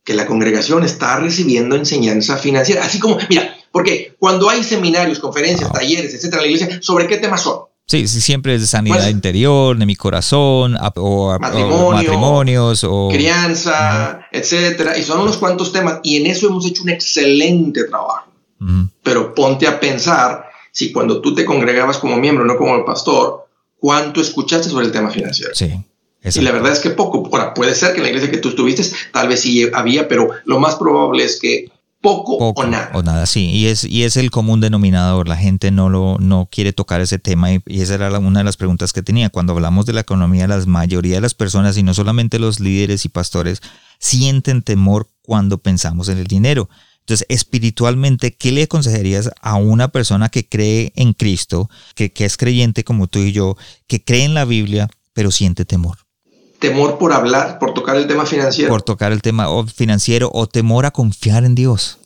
[0.04, 2.86] que la congregación está recibiendo enseñanza financiera.
[2.86, 7.18] Así como, mira, porque cuando hay seminarios, conferencias, talleres, etcétera, en la iglesia, ¿sobre qué
[7.18, 7.64] temas son?
[7.86, 14.22] Sí, sí, siempre es de sanidad pues, interior, de mi corazón, o, matrimonios, o crianza,
[14.32, 14.98] etcétera.
[14.98, 16.00] Y son unos cuantos temas.
[16.04, 18.32] Y en eso hemos hecho un excelente trabajo.
[19.04, 23.50] Pero ponte a pensar si cuando tú te congregabas como miembro, no como el pastor,
[23.78, 25.54] ¿cuánto escuchaste sobre el tema financiero?
[25.54, 25.74] Sí.
[26.24, 27.28] Y la verdad es que poco.
[27.30, 30.30] Ahora, puede ser que en la iglesia que tú estuviste, tal vez sí había, pero
[30.46, 31.75] lo más probable es que
[32.06, 32.92] poco, o nada.
[32.94, 33.50] O nada, sí.
[33.50, 35.28] Y es, y es el común denominador.
[35.28, 38.58] La gente no, lo, no quiere tocar ese tema y, esa era una de las
[38.58, 39.30] preguntas que tenía.
[39.30, 43.06] Cuando hablamos de la economía, la mayoría de las personas, y no solamente los líderes
[43.06, 43.62] y pastores,
[44.00, 46.70] sienten temor cuando pensamos en el dinero.
[47.00, 52.38] Entonces, espiritualmente, ¿qué le aconsejarías a una persona que cree en Cristo, que, que es
[52.38, 56.05] creyente como tú y yo, que cree en la Biblia, pero siente temor?
[56.60, 58.70] Temor por hablar, por tocar el tema financiero.
[58.70, 62.00] Por tocar el tema financiero o temor a confiar en Dios.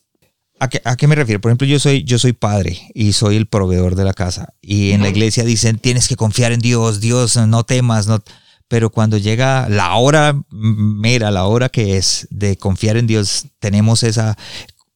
[0.60, 1.40] ¿A qué, ¿A qué, me refiero?
[1.40, 4.54] Por ejemplo, yo soy, yo soy padre y soy el proveedor de la casa.
[4.62, 8.08] Y en la iglesia dicen, tienes que confiar en Dios, Dios, no temas.
[8.08, 8.22] No.
[8.68, 14.04] Pero cuando llega la hora, mira, la hora que es de confiar en Dios, tenemos
[14.04, 14.38] esa,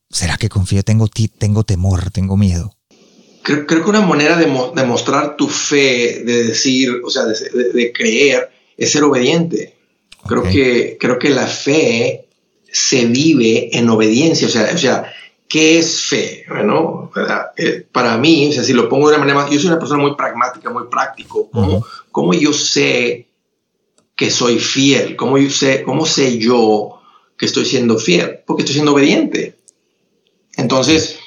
[0.09, 0.83] ¿será que confío?
[0.83, 2.75] Tengo, tengo temor, tengo miedo.
[3.41, 7.35] Creo, creo que una manera de, de, mostrar tu fe, de decir, o sea, de,
[7.73, 9.75] de creer, es ser obediente.
[10.27, 12.25] Creo, que, creo que la fe
[12.71, 14.47] se vive en obediencia.
[14.47, 15.13] O sea, o sea
[15.53, 16.45] ¿qué es fe?
[16.49, 17.11] Bueno,
[17.57, 19.77] eh, para mí, o sea, si lo pongo de una manera más, yo soy una
[19.77, 21.47] persona muy pragmática, muy práctico.
[22.11, 23.27] ¿Cómo, yo sé
[24.15, 25.15] que soy fiel?
[25.15, 26.99] ¿Cómo, yo sé, ¿Cómo sé yo
[27.37, 28.39] que estoy siendo fiel?
[28.47, 29.55] Porque estoy siendo obediente.
[30.57, 31.19] Entonces,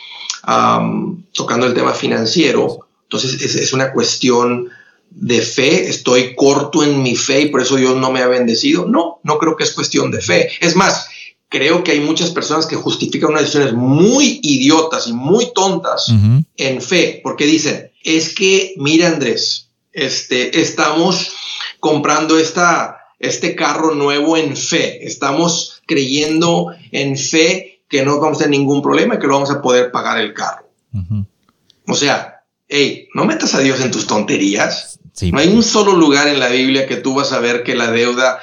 [1.32, 4.70] tocando el tema financiero, entonces es, es una cuestión
[5.10, 8.86] de fe, estoy corto en mi fe y por eso Dios no me ha bendecido.
[8.86, 10.50] No, no creo que es cuestión de fe.
[10.60, 11.08] Es más,
[11.48, 16.12] creo que hay muchas personas que justifican unas decisiones muy idiotas y muy tontas
[16.56, 21.32] en fe, porque dicen, es que, mira Andrés, este, estamos
[21.80, 28.44] comprando esta, este carro nuevo en fe, estamos creyendo en fe que no vamos a
[28.44, 30.66] tener ningún problema y que lo vamos a poder pagar el carro.
[31.86, 32.35] O sea,
[32.68, 34.98] hey, no metas a Dios en tus tonterías.
[35.32, 37.90] No hay un solo lugar en la Biblia que tú vas a ver que la
[37.90, 38.38] deuda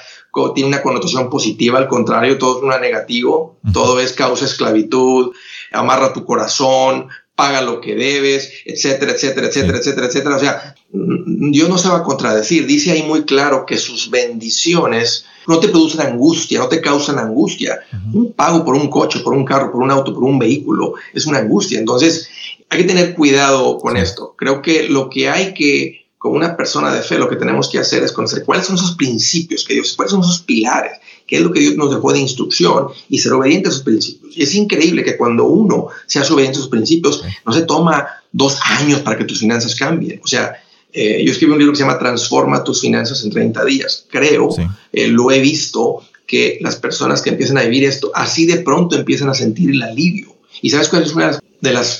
[0.55, 5.31] tiene una connotación positiva, al contrario, todo es una negativo, todo es causa esclavitud,
[5.71, 10.35] amarra tu corazón, paga lo que debes, etcétera, etcétera, etcétera, etcétera, etcétera.
[10.35, 15.25] O sea, Dios no se va a contradecir, dice ahí muy claro que sus bendiciones
[15.47, 17.81] no te producen angustia, no te causan angustia.
[18.13, 21.25] Un pago por un coche, por un carro, por un auto, por un vehículo, es
[21.25, 21.79] una angustia.
[21.79, 22.29] Entonces,
[22.73, 24.35] hay que tener cuidado con esto.
[24.37, 27.79] Creo que lo que hay que, como una persona de fe, lo que tenemos que
[27.79, 30.93] hacer es conocer cuáles son esos principios que Dios, cuáles son esos pilares,
[31.27, 34.35] qué es lo que Dios nos dejó de instrucción y ser obediente a esos principios.
[34.35, 38.07] Y es increíble que cuando uno se hace obediente a esos principios, no se toma
[38.31, 40.19] dos años para que tus finanzas cambien.
[40.23, 40.55] O sea,
[40.91, 44.05] eh, yo escribí un libro que se llama Transforma tus finanzas en 30 días.
[44.09, 44.49] Creo,
[44.91, 48.95] eh, lo he visto, que las personas que empiezan a vivir esto, así de pronto
[48.95, 50.35] empiezan a sentir el alivio.
[50.61, 51.41] ¿Y sabes cuál es una de las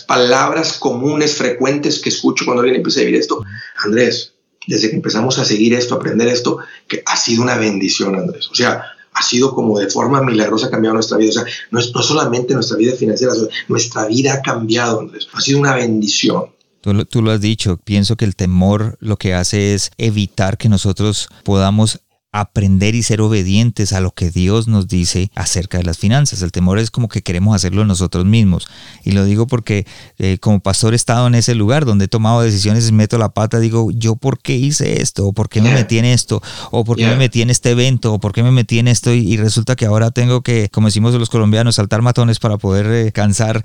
[0.07, 3.43] palabras comunes, frecuentes que escucho cuando alguien empieza a vivir esto?
[3.83, 4.33] Andrés,
[4.67, 8.49] desde que empezamos a seguir esto, a aprender esto, que ha sido una bendición, Andrés.
[8.49, 11.29] O sea, ha sido como de forma milagrosa cambiado nuestra vida.
[11.29, 13.33] O sea, no es no solamente nuestra vida financiera,
[13.67, 15.27] nuestra vida ha cambiado, Andrés.
[15.33, 16.45] Ha sido una bendición.
[16.81, 21.29] Tú, lo has dicho, pienso que el temor lo que hace es evitar que nosotros
[21.45, 22.01] podamos
[22.33, 26.41] aprender y ser obedientes a lo que Dios nos dice acerca de las finanzas.
[26.41, 28.67] El temor es como que queremos hacerlo nosotros mismos.
[29.03, 29.85] Y lo digo porque
[30.17, 33.29] eh, como pastor he estado en ese lugar donde he tomado decisiones y meto la
[33.29, 35.27] pata, digo, ¿yo por qué hice esto?
[35.27, 36.41] ¿O por qué me metí en esto?
[36.71, 38.13] ¿O por qué me metí en este evento?
[38.13, 39.13] ¿O por qué me metí en esto?
[39.13, 43.11] Y, resulta que ahora tengo que, como decimos los colombianos, saltar matones para poder eh,
[43.11, 43.63] cansar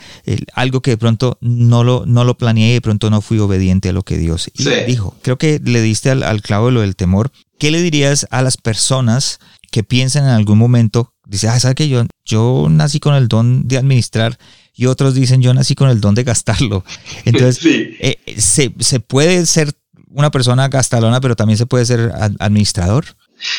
[0.54, 3.88] algo que de pronto no lo, no lo planeé y de pronto no fui obediente
[3.88, 4.50] a lo que Dios
[4.86, 5.14] dijo.
[5.22, 8.56] Creo que le diste al, al clavo lo del temor ¿qué le dirías a las
[8.56, 9.38] personas
[9.70, 13.68] que piensan en algún momento, dice, ah, ¿sabes que yo, yo nací con el don
[13.68, 14.38] de administrar
[14.74, 16.84] y otros dicen, yo nací con el don de gastarlo?
[17.24, 19.74] Entonces, eh, se, se, puede ser
[20.10, 23.04] una persona gastalona, pero también se puede ser administrador?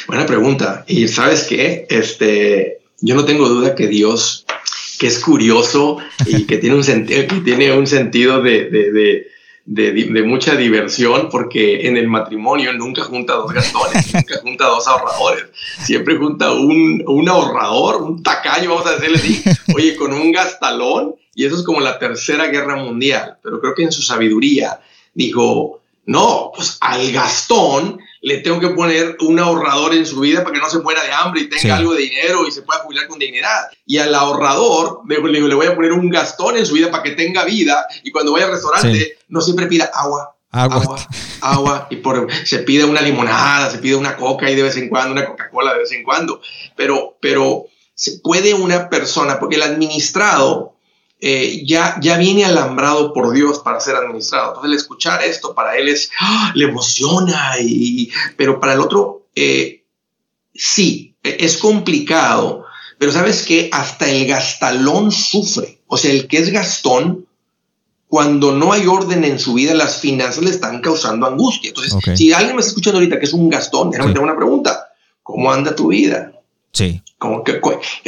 [0.08, 0.84] Buena pregunta.
[0.88, 4.46] Y sabes qué, este, yo no tengo duda que Dios,
[4.98, 9.28] que es curioso y que tiene un, sentido, que tiene un sentido de, de de,
[10.26, 15.46] mucha diversión porque en el matrimonio nunca junta dos gastones, nunca junta dos ahorradores,
[15.84, 19.44] siempre junta un, un ahorrador, un tacaño, vamos a decirle así,
[19.76, 23.84] oye, con un gastalón, y eso es como la tercera guerra mundial, pero creo que
[23.84, 24.80] en su sabiduría
[25.14, 30.54] dijo, no, pues al gastón le tengo que poner un ahorrador en su vida para
[30.54, 33.08] que no se muera de hambre y tenga algo de dinero y se pueda jubilar
[33.08, 33.70] con dignidad.
[33.86, 37.12] Y al ahorrador le, le, voy a poner un gastón en su vida para que
[37.12, 40.36] tenga vida y cuando vaya al restaurante no siempre pida agua.
[40.52, 40.98] Agua,
[41.42, 44.90] agua, y por, se pide una limonada, se pide una coca y de vez en
[44.90, 46.42] cuando, una Coca-Cola de vez en cuando,
[46.76, 50.79] pero, pero se puede una persona, porque el administrado
[51.22, 54.50] eh, ya, ya viene alambrado por Dios para ser administrado.
[54.50, 56.52] Entonces, el escuchar esto para él es, ¡ah!
[56.56, 59.84] le emociona, y, pero para el otro, eh,
[60.54, 62.64] sí, e, es complicado,
[62.98, 65.82] pero sabes que hasta el gastalón sufre.
[65.88, 67.26] O sea, el que es gastón,
[68.08, 71.70] cuando no hay orden en su vida, las finanzas le están causando angustia.
[71.70, 74.90] Entonces, si alguien me está escuchando ahorita que es un gastón, déjame tener una pregunta.
[75.22, 76.32] ¿Cómo anda tu vida?
[76.72, 77.04] Sí.
[77.44, 77.60] Que,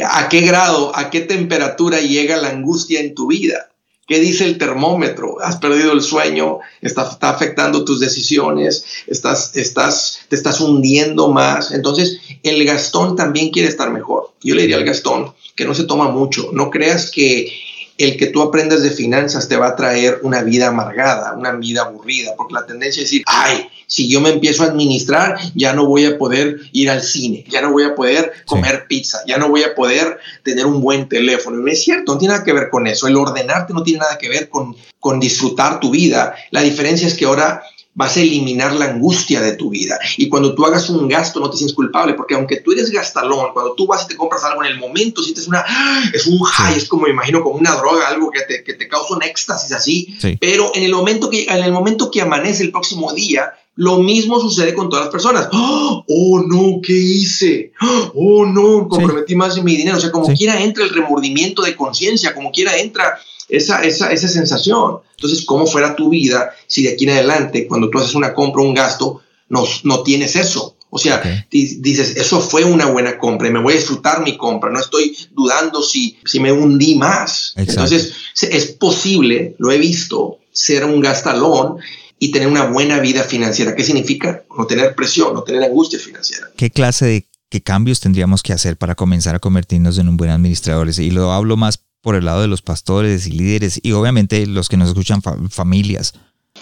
[0.04, 3.68] ¿A qué grado, a qué temperatura llega la angustia en tu vida?
[4.06, 5.36] ¿Qué dice el termómetro?
[5.42, 6.58] ¿Has perdido el sueño?
[6.80, 8.84] ¿Está, afectando tus decisiones?
[9.06, 11.72] ¿Estás, estás, ¿Te estás hundiendo más?
[11.72, 14.32] Entonces, el Gastón también quiere estar mejor.
[14.42, 16.50] Yo le diría al Gastón que no se toma mucho.
[16.52, 17.52] No creas que
[17.98, 21.82] el que tú aprendas de finanzas te va a traer una vida amargada, una vida
[21.82, 25.86] aburrida, porque la tendencia es decir, ay, si yo me empiezo a administrar, ya no
[25.86, 29.50] voy a poder ir al cine, ya no voy a poder comer pizza, ya no
[29.50, 31.58] voy a poder tener un buen teléfono.
[31.58, 33.06] No es cierto, no tiene nada que ver con eso.
[33.06, 36.34] El ordenarte no tiene nada que ver con, con disfrutar tu vida.
[36.50, 37.62] La diferencia es que ahora
[37.94, 39.98] vas a eliminar la angustia de tu vida.
[40.16, 43.52] Y cuando tú hagas un gasto, no te sientes culpable, porque aunque tú eres gastalón,
[43.52, 45.64] cuando tú vas y te compras algo en el momento, sientes una,
[46.12, 48.88] es un high, es como, me imagino, como una droga, algo que te, que te
[48.88, 50.16] causa un éxtasis así.
[50.40, 54.38] Pero en el, momento que, en el momento que amanece el próximo día, lo mismo
[54.40, 55.48] sucede con todas las personas.
[55.52, 57.72] Oh, no, ¿qué hice?
[58.14, 59.96] Oh, no, comprometí más de mi dinero.
[59.96, 64.28] O sea, como quiera entra el remordimiento de conciencia, como quiera entra esa, esa, esa
[64.28, 64.98] sensación.
[65.16, 68.62] Entonces, ¿cómo fuera tu vida si de aquí en adelante, cuando tú haces una compra,
[68.62, 70.76] un gasto, no, no tienes eso?
[70.94, 74.70] O sea, dices, eso fue una buena compra y me voy a disfrutar mi compra,
[74.70, 77.54] no estoy dudando si, si me hundí más.
[77.56, 81.78] Entonces, es posible, lo he visto, ser un gastalón
[82.18, 83.74] y tener una buena vida financiera.
[83.74, 84.44] ¿Qué significa?
[84.56, 86.48] No tener presión, no tener angustia financiera.
[86.56, 90.30] ¿Qué clase de qué cambios tendríamos que hacer para comenzar a convertirnos en un buen
[90.30, 90.88] administrador?
[90.96, 94.68] Y lo hablo más por el lado de los pastores y líderes y obviamente los
[94.68, 96.12] que nos escuchan familias?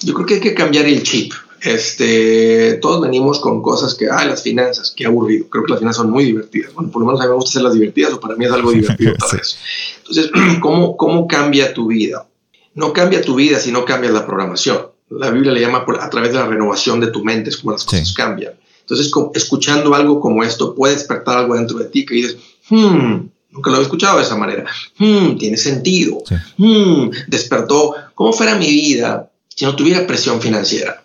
[0.03, 1.33] Yo creo que hay que cambiar el chip.
[1.63, 5.47] Este, todos venimos con cosas que, ah, las finanzas, qué aburrido.
[5.49, 6.73] Creo que las finanzas son muy divertidas.
[6.73, 8.71] Bueno, por lo menos a mí me gusta hacerlas divertidas o para mí es algo
[8.73, 9.59] divertido tal vez.
[9.99, 12.27] Entonces, ¿cómo, ¿cómo cambia tu vida?
[12.75, 14.87] No cambia tu vida si no cambias la programación.
[15.11, 17.73] La Biblia le llama por, a través de la renovación de tu mente, es como
[17.73, 18.53] las cosas cambian.
[18.81, 22.37] Entonces, escuchando algo como esto puede despertar algo dentro de ti que dices,
[22.69, 24.65] hmm, Nunca lo había escuchado de esa manera.
[24.99, 26.23] Hmm, tiene sentido.
[26.57, 27.95] Hmm, despertó.
[28.15, 31.05] ¿Cómo fuera mi vida si no tuviera presión financiera?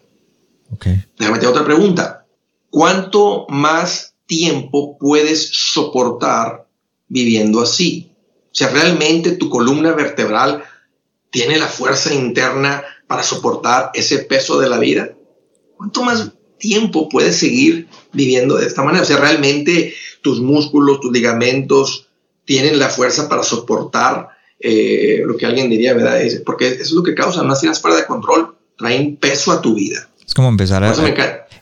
[0.73, 1.03] Okay.
[1.17, 2.25] Déjame te otra pregunta.
[2.69, 6.67] ¿Cuánto más tiempo puedes soportar
[7.07, 8.11] viviendo así?
[8.45, 10.63] O sea, realmente tu columna vertebral
[11.31, 15.09] tiene la fuerza interna para soportar ese peso de la vida.
[15.75, 19.03] ¿Cuánto más tiempo puedes seguir viviendo de esta manera?
[19.03, 22.04] O sea, realmente tus músculos, tus ligamentos
[22.45, 24.29] tienen la fuerza para soportar
[24.59, 26.19] eh, lo que alguien diría, ¿verdad?
[26.45, 29.75] porque eso es lo que causa unas ideas fuera de control, traen peso a tu
[29.75, 30.07] vida.
[30.25, 30.93] Es como empezar a,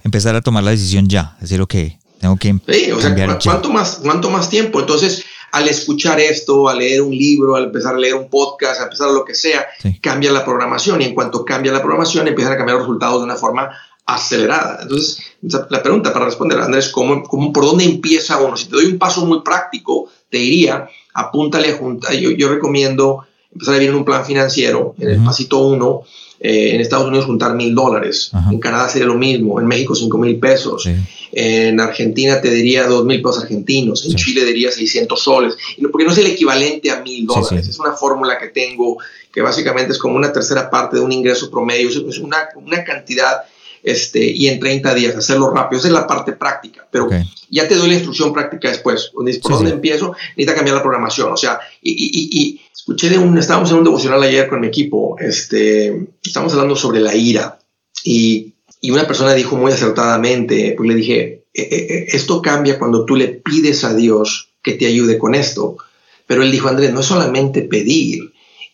[0.04, 1.76] empezar a tomar la decisión ya, decir, ok,
[2.20, 4.80] tengo que sí, o sea, ¿cuánto, más, ¿cuánto más tiempo?
[4.80, 8.86] Entonces, al escuchar esto, al leer un libro, al empezar a leer un podcast, a
[8.86, 9.68] empezar a lo que sea,
[10.02, 13.26] cambia la programación y en cuanto cambia la programación empiezan a cambiar los resultados de
[13.26, 13.72] una forma
[14.06, 14.80] acelerada.
[14.82, 18.58] Entonces, la pregunta para responder, Andrés, ¿cómo, cómo, por dónde empieza uno?
[18.58, 22.12] Si te doy un paso muy práctico, te diría, apúntale a junta.
[22.16, 26.02] Yo, yo recomiendo empezar a vivir en un plan financiero, en el pasito uno,
[26.40, 30.18] eh, en Estados Unidos juntar mil dólares, en Canadá sería lo mismo, en México cinco
[30.18, 30.90] mil pesos,
[31.32, 35.56] en Argentina te diría dos mil pesos argentinos, en Chile diría 600 soles,
[35.92, 38.98] porque no es el equivalente a mil dólares, es una fórmula que tengo
[39.32, 43.44] que básicamente es como una tercera parte de un ingreso promedio, es una, una cantidad
[43.84, 45.80] este, y en 30 días, hacerlo rápido.
[45.80, 47.10] Esa es la parte práctica, pero
[47.50, 49.12] ya te doy la instrucción práctica después.
[49.14, 50.16] ¿Por dónde empiezo?
[50.30, 51.32] Necesita cambiar la programación.
[51.32, 54.68] O sea, y, y, y, escuché de un, estábamos en un devocional ayer con mi
[54.68, 57.60] equipo, este, estábamos hablando sobre la ira
[58.04, 62.80] y, y una persona dijo muy acertadamente, pues le dije, e, e, e, esto cambia
[62.80, 65.78] cuando tú le pides a Dios que te ayude con esto.
[66.26, 68.32] Pero él dijo, Andrés, no es solamente pedir,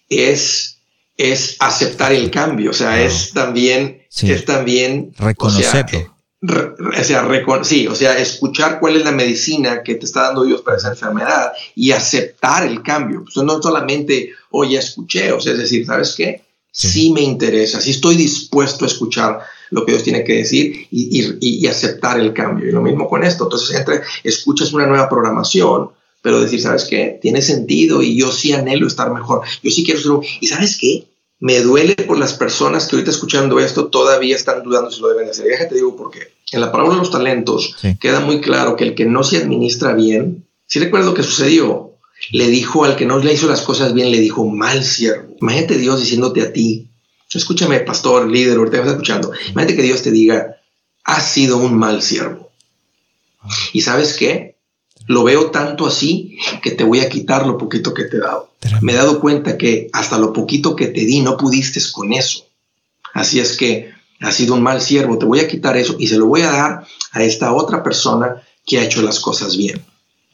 [0.08, 0.80] es
[1.20, 6.16] es aceptar el cambio, o sea, es también, es también reconocerlo.
[6.42, 7.28] O sea,
[7.64, 10.90] sí, o sea, escuchar cuál es la medicina que te está dando Dios para esa
[10.90, 13.24] enfermedad y aceptar el cambio.
[13.24, 16.44] Pues no solamente, oye, escuché, o sea, es decir, ¿sabes qué?
[16.72, 17.12] Sí.
[17.12, 19.42] me interesa, sí estoy dispuesto a escuchar
[19.72, 22.70] lo que Dios tiene que decir y, y, y aceptar el cambio.
[22.70, 23.44] Y lo mismo con esto.
[23.44, 25.90] Entonces, entre, escuchas una nueva programación,
[26.22, 27.20] pero decir, ¿sabes qué?
[27.22, 29.42] Tiene sentido y yo sí anhelo estar mejor.
[29.62, 30.24] Yo sí quiero ser un...
[30.40, 31.06] ¿Y sabes qué?
[31.40, 35.30] Me duele por las personas que ahorita escuchando esto todavía están dudando si lo deben
[35.30, 35.46] hacer.
[35.46, 36.34] Déjate digo por qué.
[36.52, 39.94] En la palabra de los talentos queda muy claro que el que no se administra
[39.94, 41.94] bien, si recuerdo que sucedió,
[42.32, 45.36] le dijo al que no le hizo las cosas bien, le dijo mal siervo.
[45.40, 46.90] Imagínate Dios diciéndote a ti,
[47.38, 50.58] escúchame pastor, líder, ahorita me estás escuchando, imagínate que Dios te diga,
[51.04, 52.52] has sido un mal siervo.
[53.74, 54.56] ¿Y sabes qué?
[55.10, 58.52] Lo veo tanto así que te voy a quitar lo poquito que te he dado.
[58.82, 62.46] Me he dado cuenta que hasta lo poquito que te di no pudiste con eso.
[63.16, 66.18] Así es que has sido un mal siervo, te voy a quitar eso y se
[66.18, 69.84] lo voy a dar a esta otra persona que ha hecho las cosas bien.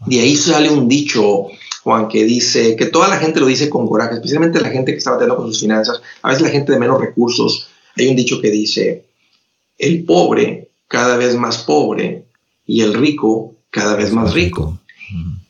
[0.08, 1.46] De ahí sale un dicho,
[1.84, 4.98] Juan, que dice, que toda la gente lo dice con coraje, especialmente la gente que
[4.98, 7.70] está batallando con sus finanzas, a veces la gente de menos recursos.
[7.96, 9.06] Hay un dicho que dice,
[9.78, 12.26] el pobre cada vez más pobre
[12.66, 14.80] y el rico cada vez más rico.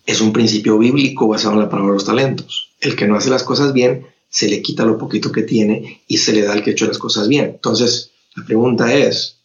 [0.07, 2.71] Es un principio bíblico basado en la palabra de los talentos.
[2.81, 6.17] El que no hace las cosas bien, se le quita lo poquito que tiene y
[6.17, 7.45] se le da al que ha hecho las cosas bien.
[7.45, 9.41] Entonces, la pregunta es,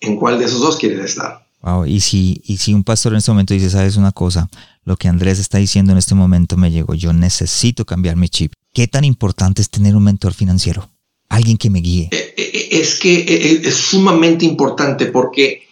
[0.00, 1.46] ¿en cuál de esos dos quieres estar?
[1.62, 4.48] Wow, y si, y si un pastor en este momento dice, sabes una cosa,
[4.84, 8.52] lo que Andrés está diciendo en este momento me llegó, yo necesito cambiar mi chip.
[8.72, 10.90] ¿Qué tan importante es tener un mentor financiero?
[11.28, 12.08] Alguien que me guíe.
[12.10, 15.63] Eh, eh, es que eh, es sumamente importante porque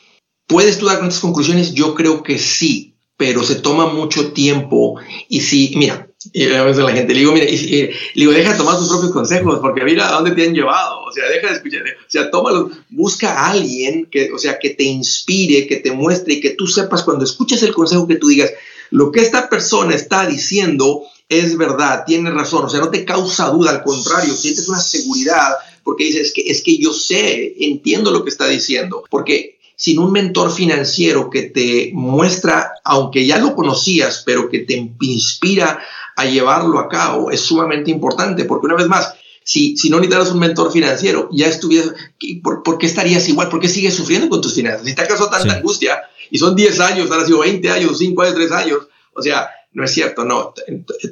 [0.53, 1.73] ¿Puedes tú dar estas conclusiones?
[1.73, 4.97] Yo creo que sí, pero se toma mucho tiempo.
[5.31, 8.59] Y si, mira, y a veces la gente le digo, mira, y, digo, deja de
[8.59, 11.05] tomar tus propios consejos, porque mira a dónde te han llevado.
[11.05, 14.71] O sea, deja de escuchar, o sea, tómalo, busca a alguien que, o sea, que
[14.71, 18.29] te inspire, que te muestre y que tú sepas cuando escuches el consejo que tú
[18.29, 18.53] digas,
[18.91, 23.49] lo que esta persona está diciendo es verdad, tiene razón, o sea, no te causa
[23.49, 28.23] duda, al contrario, sientes una seguridad porque dices que es que yo sé, entiendo lo
[28.23, 34.23] que está diciendo, porque sin un mentor financiero que te muestra, aunque ya lo conocías,
[34.25, 35.81] pero que te inspira
[36.17, 40.31] a llevarlo a cabo, es sumamente importante, porque una vez más, si, si no necesitas
[40.31, 41.95] un mentor financiero, ya estuvieras,
[42.43, 43.49] ¿por, qué estarías igual?
[43.49, 44.87] ¿Por qué sigues sufriendo con tus finanzas?
[44.87, 48.35] Si te acaso tanta angustia, y son 10 años, ahora sido 20 años, 5 años,
[48.35, 48.79] 3 años,
[49.15, 50.55] o sea, no es cierto, no,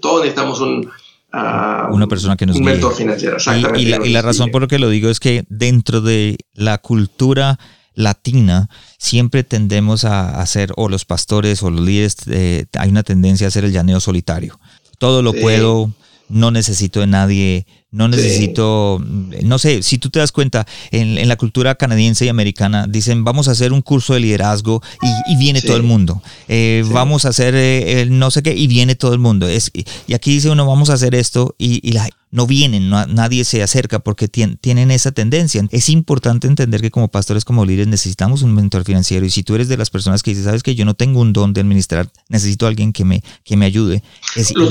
[0.01, 0.91] todos necesitamos un,
[1.33, 3.37] uh, una persona que nos un mentor financiero.
[3.37, 3.81] Exactamente.
[3.81, 6.79] Y, la, y la razón por lo que lo digo es que dentro de la
[6.79, 7.59] cultura
[8.01, 13.47] latina, siempre tendemos a hacer, o los pastores o los líderes, eh, hay una tendencia
[13.47, 14.59] a hacer el llaneo solitario.
[14.99, 15.93] Todo lo puedo,
[16.29, 19.05] no necesito de nadie, No necesito,
[19.43, 23.49] no sé, si tú te das cuenta, en, la cultura canadiense y americana dicen, vamos
[23.49, 24.81] a hacer un curso de liderazgo
[25.27, 26.23] y, viene todo el mundo.
[26.49, 29.49] Eh, vamos a hacer eh, no sé qué y viene todo el mundo.
[29.49, 33.45] Es, y aquí dice uno, vamos a hacer esto y, y la, no vienen, nadie
[33.45, 35.67] se acerca porque tienen esa tendencia.
[35.71, 39.27] Es importante entender que como pastores, como líderes, necesitamos un mentor financiero.
[39.27, 41.33] Y si tú eres de las personas que dices, sabes que yo no tengo un
[41.33, 44.05] don de administrar, necesito a alguien que me, que me ayude.
[44.37, 44.69] Es creo,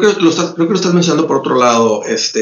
[0.00, 2.04] que lo estás, creo que lo estás mencionando por otro lado.
[2.04, 2.41] Este,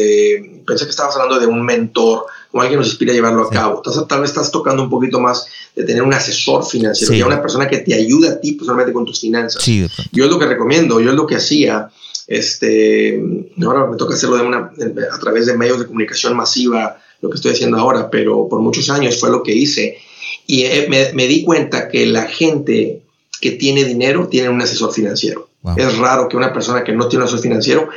[0.66, 3.82] pensé que estabas hablando de un mentor o alguien nos inspira a llevarlo a cabo.
[4.08, 7.22] tal vez estás tocando un poquito más de tener un asesor financiero, sí.
[7.22, 9.64] una persona que te ayude a ti personalmente con tus finanzas.
[9.64, 11.90] yo es lo que recomiendo, yo es lo que hacía
[12.30, 13.20] este,
[13.60, 14.70] ahora me toca hacerlo de una,
[15.12, 18.88] a través de medios de comunicación masiva, lo que estoy haciendo ahora, pero por muchos
[18.88, 19.98] años fue lo que hice.
[20.46, 23.02] Y me, di cuenta que la gente
[23.40, 25.49] que tiene dinero tiene un asesor financiero.
[25.76, 27.88] Es raro que una persona que no tiene un asesor financiero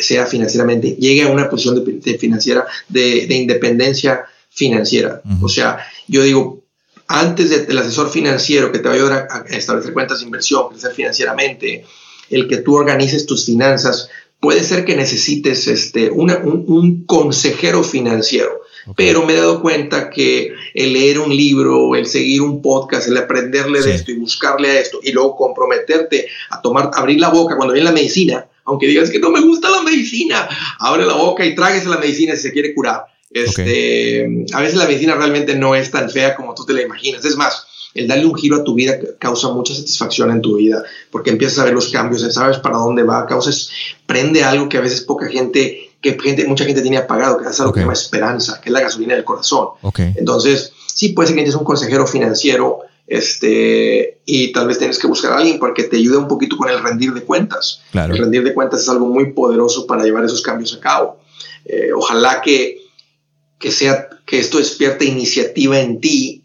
[0.00, 5.22] sea financieramente, llegue a una posición de, financiera de, independencia financiera.
[5.40, 6.62] O sea, yo digo,
[7.06, 10.70] antes del asesor financiero que te va a ayudar a, a establecer cuentas de inversión,
[10.70, 11.84] crecer financieramente,
[12.30, 14.08] el que tú organices tus finanzas.
[14.40, 18.60] Puede ser que necesites este, un, consejero financiero,
[18.96, 23.16] pero me he dado cuenta que el leer un libro, el seguir un podcast, el
[23.16, 27.56] aprenderle de esto y buscarle a esto y luego comprometerte a tomar, abrir la boca
[27.56, 31.44] cuando viene la medicina, aunque digas que no me gusta la medicina, abre la boca
[31.44, 33.04] y tráguese la medicina si se quiere curar.
[33.30, 37.24] Este, A veces la medicina realmente no es tan fea como tú te la imaginas.
[37.24, 40.82] Es más, el darle un giro a tu vida causa mucha satisfacción en tu vida,
[41.10, 43.70] porque empiezas a ver los cambios, sabes para dónde va, causas,
[44.06, 47.60] prende algo que a veces poca gente, que gente, mucha gente tiene apagado, que es
[47.60, 49.68] algo que se llama esperanza, que es la gasolina del corazón.
[50.14, 55.06] Entonces, sí puede ser que necesites un consejero financiero, este, y tal vez tienes que
[55.06, 57.80] buscar a alguien porque te ayude un poquito con el rendir de cuentas.
[57.94, 61.20] El rendir de cuentas es algo muy poderoso para llevar esos cambios a cabo.
[61.64, 62.82] Eh, ojalá que,
[63.58, 66.43] que, sea, que esto despierte iniciativa en ti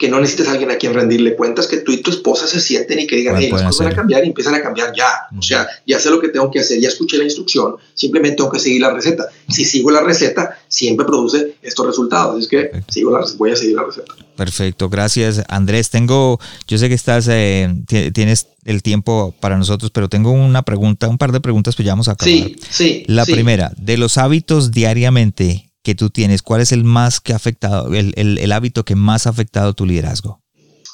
[0.00, 2.58] que no necesites a alguien a quien rendirle cuentas, que tú y tu esposa se
[2.58, 5.26] sienten y que digan, hey, las cosas van a cambiar y empiezan a cambiar ya.
[5.38, 8.50] O sea, ya sé lo que tengo que hacer, ya escuché la instrucción, simplemente tengo
[8.50, 9.28] que seguir la receta.
[9.50, 12.40] Si sigo la receta, siempre produce estos resultados.
[12.40, 14.14] Es que sigo la, voy a seguir la receta.
[14.36, 15.90] Perfecto, gracias Andrés.
[15.90, 17.70] Tengo, yo sé que estás, eh,
[18.14, 21.92] tienes el tiempo para nosotros, pero tengo una pregunta, un par de preguntas, pues ya
[21.92, 22.32] vamos a acabar.
[22.32, 23.04] Sí, sí.
[23.06, 27.36] La primera, de los hábitos diariamente que tú tienes, ¿cuál es el más que ha
[27.36, 30.40] afectado, el, el, hábito que más ha afectado tu liderazgo?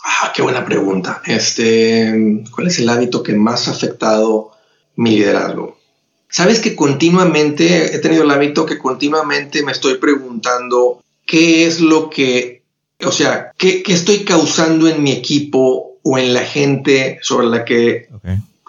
[0.04, 1.22] Ah, qué buena pregunta.
[1.26, 4.52] Este, ¿cuál es el hábito que más ha afectado
[4.94, 5.78] mi liderazgo?
[6.28, 12.08] Sabes que continuamente he tenido el hábito que continuamente me estoy preguntando qué es lo
[12.08, 12.62] que,
[13.04, 17.64] o sea, qué, qué estoy causando en mi equipo o en la gente sobre la
[17.64, 18.08] que,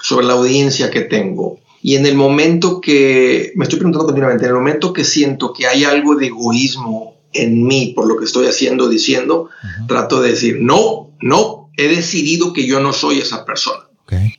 [0.02, 1.60] sobre la audiencia que tengo.
[1.88, 5.68] Y en el momento que, me estoy preguntando continuamente, en el momento que siento que
[5.68, 9.50] hay algo de egoísmo en mí por lo que estoy haciendo, diciendo,
[9.88, 13.86] trato de decir, no, no, he decidido que yo no soy esa persona.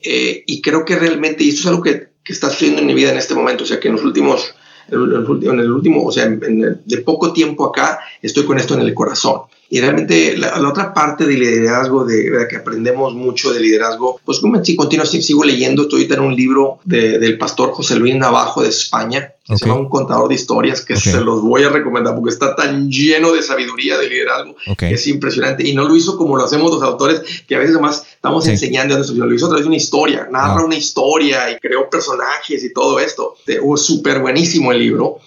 [0.03, 2.93] Eh, y creo que realmente, y esto es algo que, que, está sucediendo en mi
[2.93, 4.55] vida en este momento, o sea, que en los últimos,
[4.89, 9.45] en el, último, o sea, de poco tiempo acá, estoy con esto en el corazón.
[9.71, 14.64] Y realmente la, otra parte del liderazgo, de, que aprendemos mucho de liderazgo, pues como
[14.64, 18.71] si continuo, sigo leyendo, estoy ahorita en un libro del pastor José Luis Navajo de
[18.71, 22.31] España, que se llama Un contador de historias, que se los voy a recomendar porque
[22.31, 25.69] está tan lleno de sabiduría de liderazgo, que es impresionante.
[25.69, 28.95] Y no lo hizo como lo hacemos los autores, que a veces además estamos enseñando
[28.95, 32.64] a nuestros lo hizo a través de una historia, narra una historia y creó personajes
[32.64, 33.37] y todo esto.
[33.47, 35.19] Es súper buenísimo el libro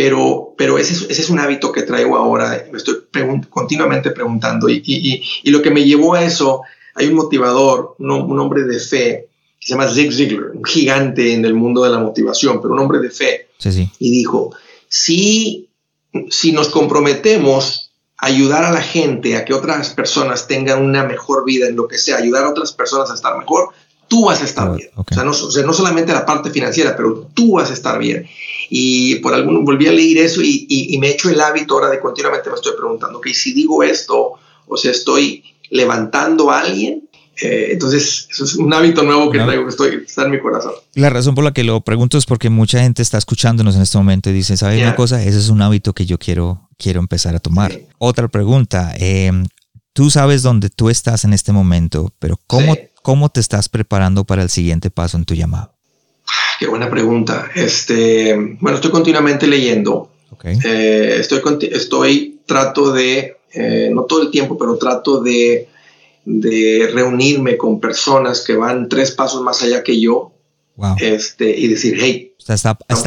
[0.00, 3.02] pero, pero ese, es, ese es un hábito que traigo ahora, me estoy
[3.50, 6.62] continuamente preguntando y, y, y, lo que me llevó a eso,
[6.94, 9.28] hay un motivador, un, un, hombre de fe,
[9.60, 12.80] que se llama Zig Ziglar, un gigante en el mundo de la motivación, pero un
[12.80, 13.90] hombre de fe, sí, sí.
[13.98, 14.56] y dijo,
[14.88, 15.68] si,
[16.30, 21.44] si nos comprometemos a ayudar a la gente a que otras personas tengan una mejor
[21.44, 23.74] vida en lo que sea, ayudar a otras personas a estar mejor,
[24.08, 24.88] tú vas a estar bien.
[24.96, 27.98] O, sea, no, o, sea, no, solamente la parte financiera, pero tú vas a estar
[27.98, 28.26] bien.
[28.72, 31.90] Y por algún, volví a leer eso y, y, me he hecho el hábito ahora
[31.90, 34.34] de continuamente me estoy preguntando, ok, si digo esto,
[34.66, 37.08] o sea, estoy levantando a alguien,
[37.42, 40.72] eh, entonces, eso es un hábito nuevo que traigo, que estoy, está en mi corazón.
[40.94, 43.98] La razón por la que lo pregunto es porque mucha gente está escuchándonos en este
[43.98, 45.22] momento y dice, ¿sabes una cosa?
[45.22, 47.76] Ese es un hábito que yo quiero, quiero empezar a tomar.
[47.98, 49.32] Otra pregunta, eh,
[49.92, 54.42] tú sabes dónde tú estás en este momento, pero ¿cómo, ¿cómo te estás preparando para
[54.42, 55.74] el siguiente paso en tu llamado?
[56.60, 57.48] Qué buena pregunta.
[57.54, 60.10] Este, bueno, estoy continuamente leyendo.
[60.44, 61.40] Eh, estoy,
[61.72, 65.68] estoy, trato de, eh, no todo el tiempo, pero trato de,
[66.26, 70.32] de, reunirme con personas que van tres pasos más allá que yo
[70.98, 72.34] este, y decir, hey.
[72.36, 72.66] estás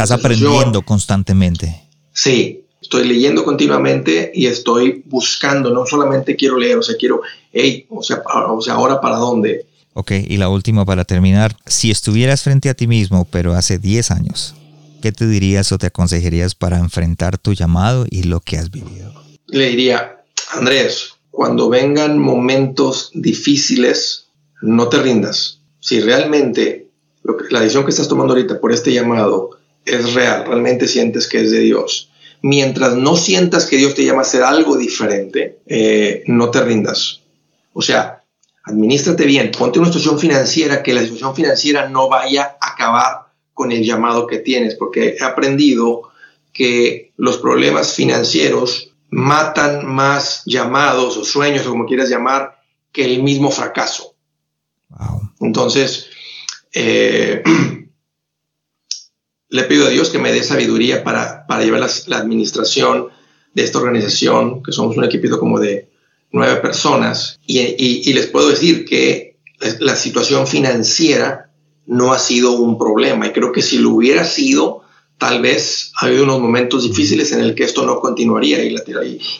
[0.09, 1.79] aprendiendo constantemente.
[2.11, 7.85] Sí, estoy leyendo continuamente y estoy buscando, no solamente quiero leer, o sea, quiero, hey,
[7.91, 9.67] o sea, o sea, ahora para dónde.
[9.95, 14.11] Ok, y la última para terminar, si estuvieras frente a ti mismo, pero hace 10
[14.11, 14.55] años,
[15.01, 19.13] ¿qué te dirías o te aconsejarías para enfrentar tu llamado y lo que has vivido?
[19.47, 24.27] Le diría, Andrés, cuando vengan momentos difíciles,
[24.63, 25.59] no te rindas.
[25.79, 26.87] Si realmente
[27.51, 29.51] la decisión que estás tomando ahorita por este llamado
[29.85, 32.09] es real, realmente sientes que es de Dios,
[32.41, 37.21] mientras no sientas que Dios te llama a hacer algo diferente, eh, no te rindas.
[37.73, 38.22] O sea,
[38.63, 43.71] administrate bien, ponte una situación financiera que la situación financiera no vaya a acabar con
[43.71, 46.09] el llamado que tienes, porque he aprendido
[46.53, 52.59] que los problemas financieros matan más llamados o sueños o como quieras llamar
[52.91, 54.15] que el mismo fracaso.
[55.39, 56.07] Entonces,
[56.73, 57.43] eh,
[59.49, 63.09] le pido a Dios que me dé sabiduría para, llevar la, administración
[63.53, 65.92] de esta organización, que somos un equipo como de
[66.33, 69.37] nueve personas, y, les puedo decir que
[69.79, 71.51] la situación financiera
[71.85, 74.81] no ha sido un problema, y creo que si lo hubiera sido,
[75.17, 78.75] tal vez ha habido unos momentos difíciles en el que esto no continuaría, y,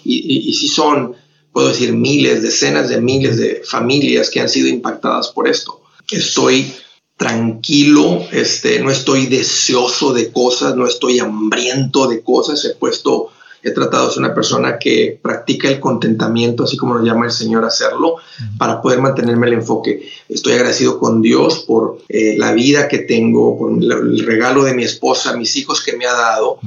[0.06, 1.16] y, si son,
[1.52, 5.82] puedo decir, miles, decenas de miles de familias que han sido impactadas por esto.
[6.12, 6.72] Estoy
[7.18, 13.30] tranquilo, este, no estoy deseoso de cosas, no estoy hambriento de cosas, he puesto,
[13.64, 17.32] he tratado de ser una persona que practica el contentamiento, así como lo llama el
[17.32, 18.18] Señor hacerlo,
[18.57, 20.09] para poder mantenerme el enfoque.
[20.28, 24.84] Estoy agradecido con Dios por eh, la vida que tengo, por el regalo de mi
[24.84, 26.59] esposa, mis hijos que me ha dado.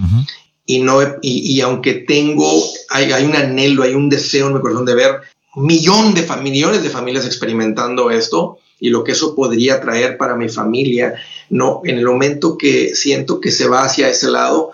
[0.64, 2.50] Y, no, y, aunque tengo,
[2.88, 5.20] hay, hay un anhelo, hay un deseo en mi corazón de ver
[5.56, 10.48] millón de millones de familias experimentando esto, y lo que eso podría traer para mi
[10.48, 11.14] familia,
[11.48, 14.72] no, en el momento que siento que se va hacia ese lado,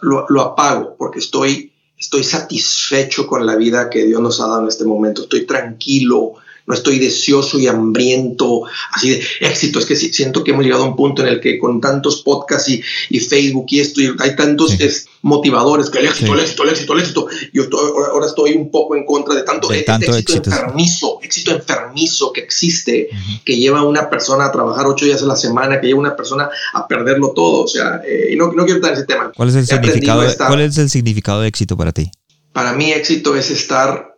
[0.00, 4.68] lo, apago porque estoy, estoy satisfecho con la vida que Dios nos ha dado en
[4.68, 6.34] este momento, estoy tranquilo,
[6.66, 9.78] no estoy deseoso y hambriento, así de éxito.
[9.78, 12.68] Es que siento que hemos llegado a un punto en el que con tantos podcasts
[12.68, 12.82] y,
[13.20, 14.76] Facebook y esto, hay tantos
[15.22, 17.26] motivadores que el éxito, el éxito, el éxito, el éxito.
[17.52, 17.64] Yo
[18.12, 22.40] ahora estoy un poco en contra de tanto, de tanto éxito, enfermizo, éxito enfermizo que
[22.40, 23.08] existe,
[23.44, 26.00] que lleva a una persona a trabajar ocho días a la semana, que lleva a
[26.00, 27.62] una persona a perderlo todo.
[27.62, 29.32] O sea, eh, y no, no quiero estar en ese tema.
[29.34, 32.10] ¿Cuál es el, significado, ¿Cuál es el significado de éxito para ti?
[32.52, 34.11] Para mí éxito es estar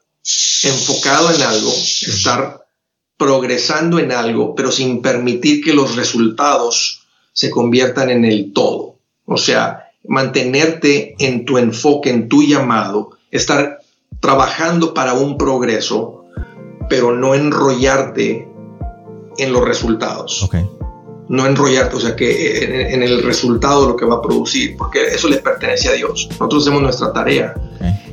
[0.63, 2.65] enfocado en algo, estar
[3.17, 8.99] progresando en algo, pero sin permitir que los resultados se conviertan en el todo.
[9.27, 13.81] O sea, mantenerte en tu enfoque, en tu llamado, estar
[14.21, 16.25] trabajando para un progreso,
[16.89, 18.49] pero no enrollarte
[19.37, 20.49] en los resultados.
[21.29, 25.29] No enrollarte, o sea, que en, el resultado lo que va a producir, porque eso
[25.29, 26.29] le pertenece a Dios.
[26.31, 27.55] Nosotros hacemos nuestra tarea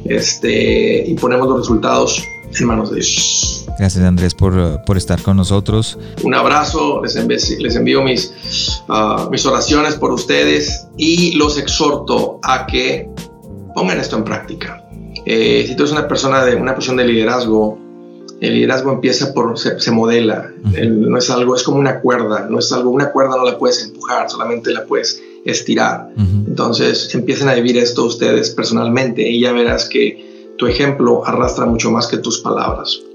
[0.05, 2.23] este, y ponemos los resultados
[2.59, 3.65] en manos de Dios.
[3.79, 5.97] Gracias Andrés por, por estar con nosotros.
[6.23, 12.39] Un abrazo, les envío, les envío mis, uh, mis oraciones por ustedes y los exhorto
[12.43, 13.09] a que
[13.73, 14.83] pongan esto en práctica.
[15.25, 17.79] Eh, si tú eres una persona de una posición de liderazgo,
[18.41, 22.57] el liderazgo empieza por, se, se modela, no es algo, es como una cuerda, no
[22.57, 26.09] es algo, una cuerda no la puedes empujar, solamente la puedes estirar.
[26.17, 31.91] Entonces empiecen a vivir esto ustedes personalmente y ya verás que tu ejemplo arrastra mucho
[31.91, 32.99] más que tus palabras.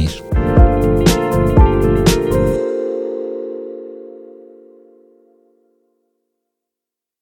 [0.00, 0.59] venir.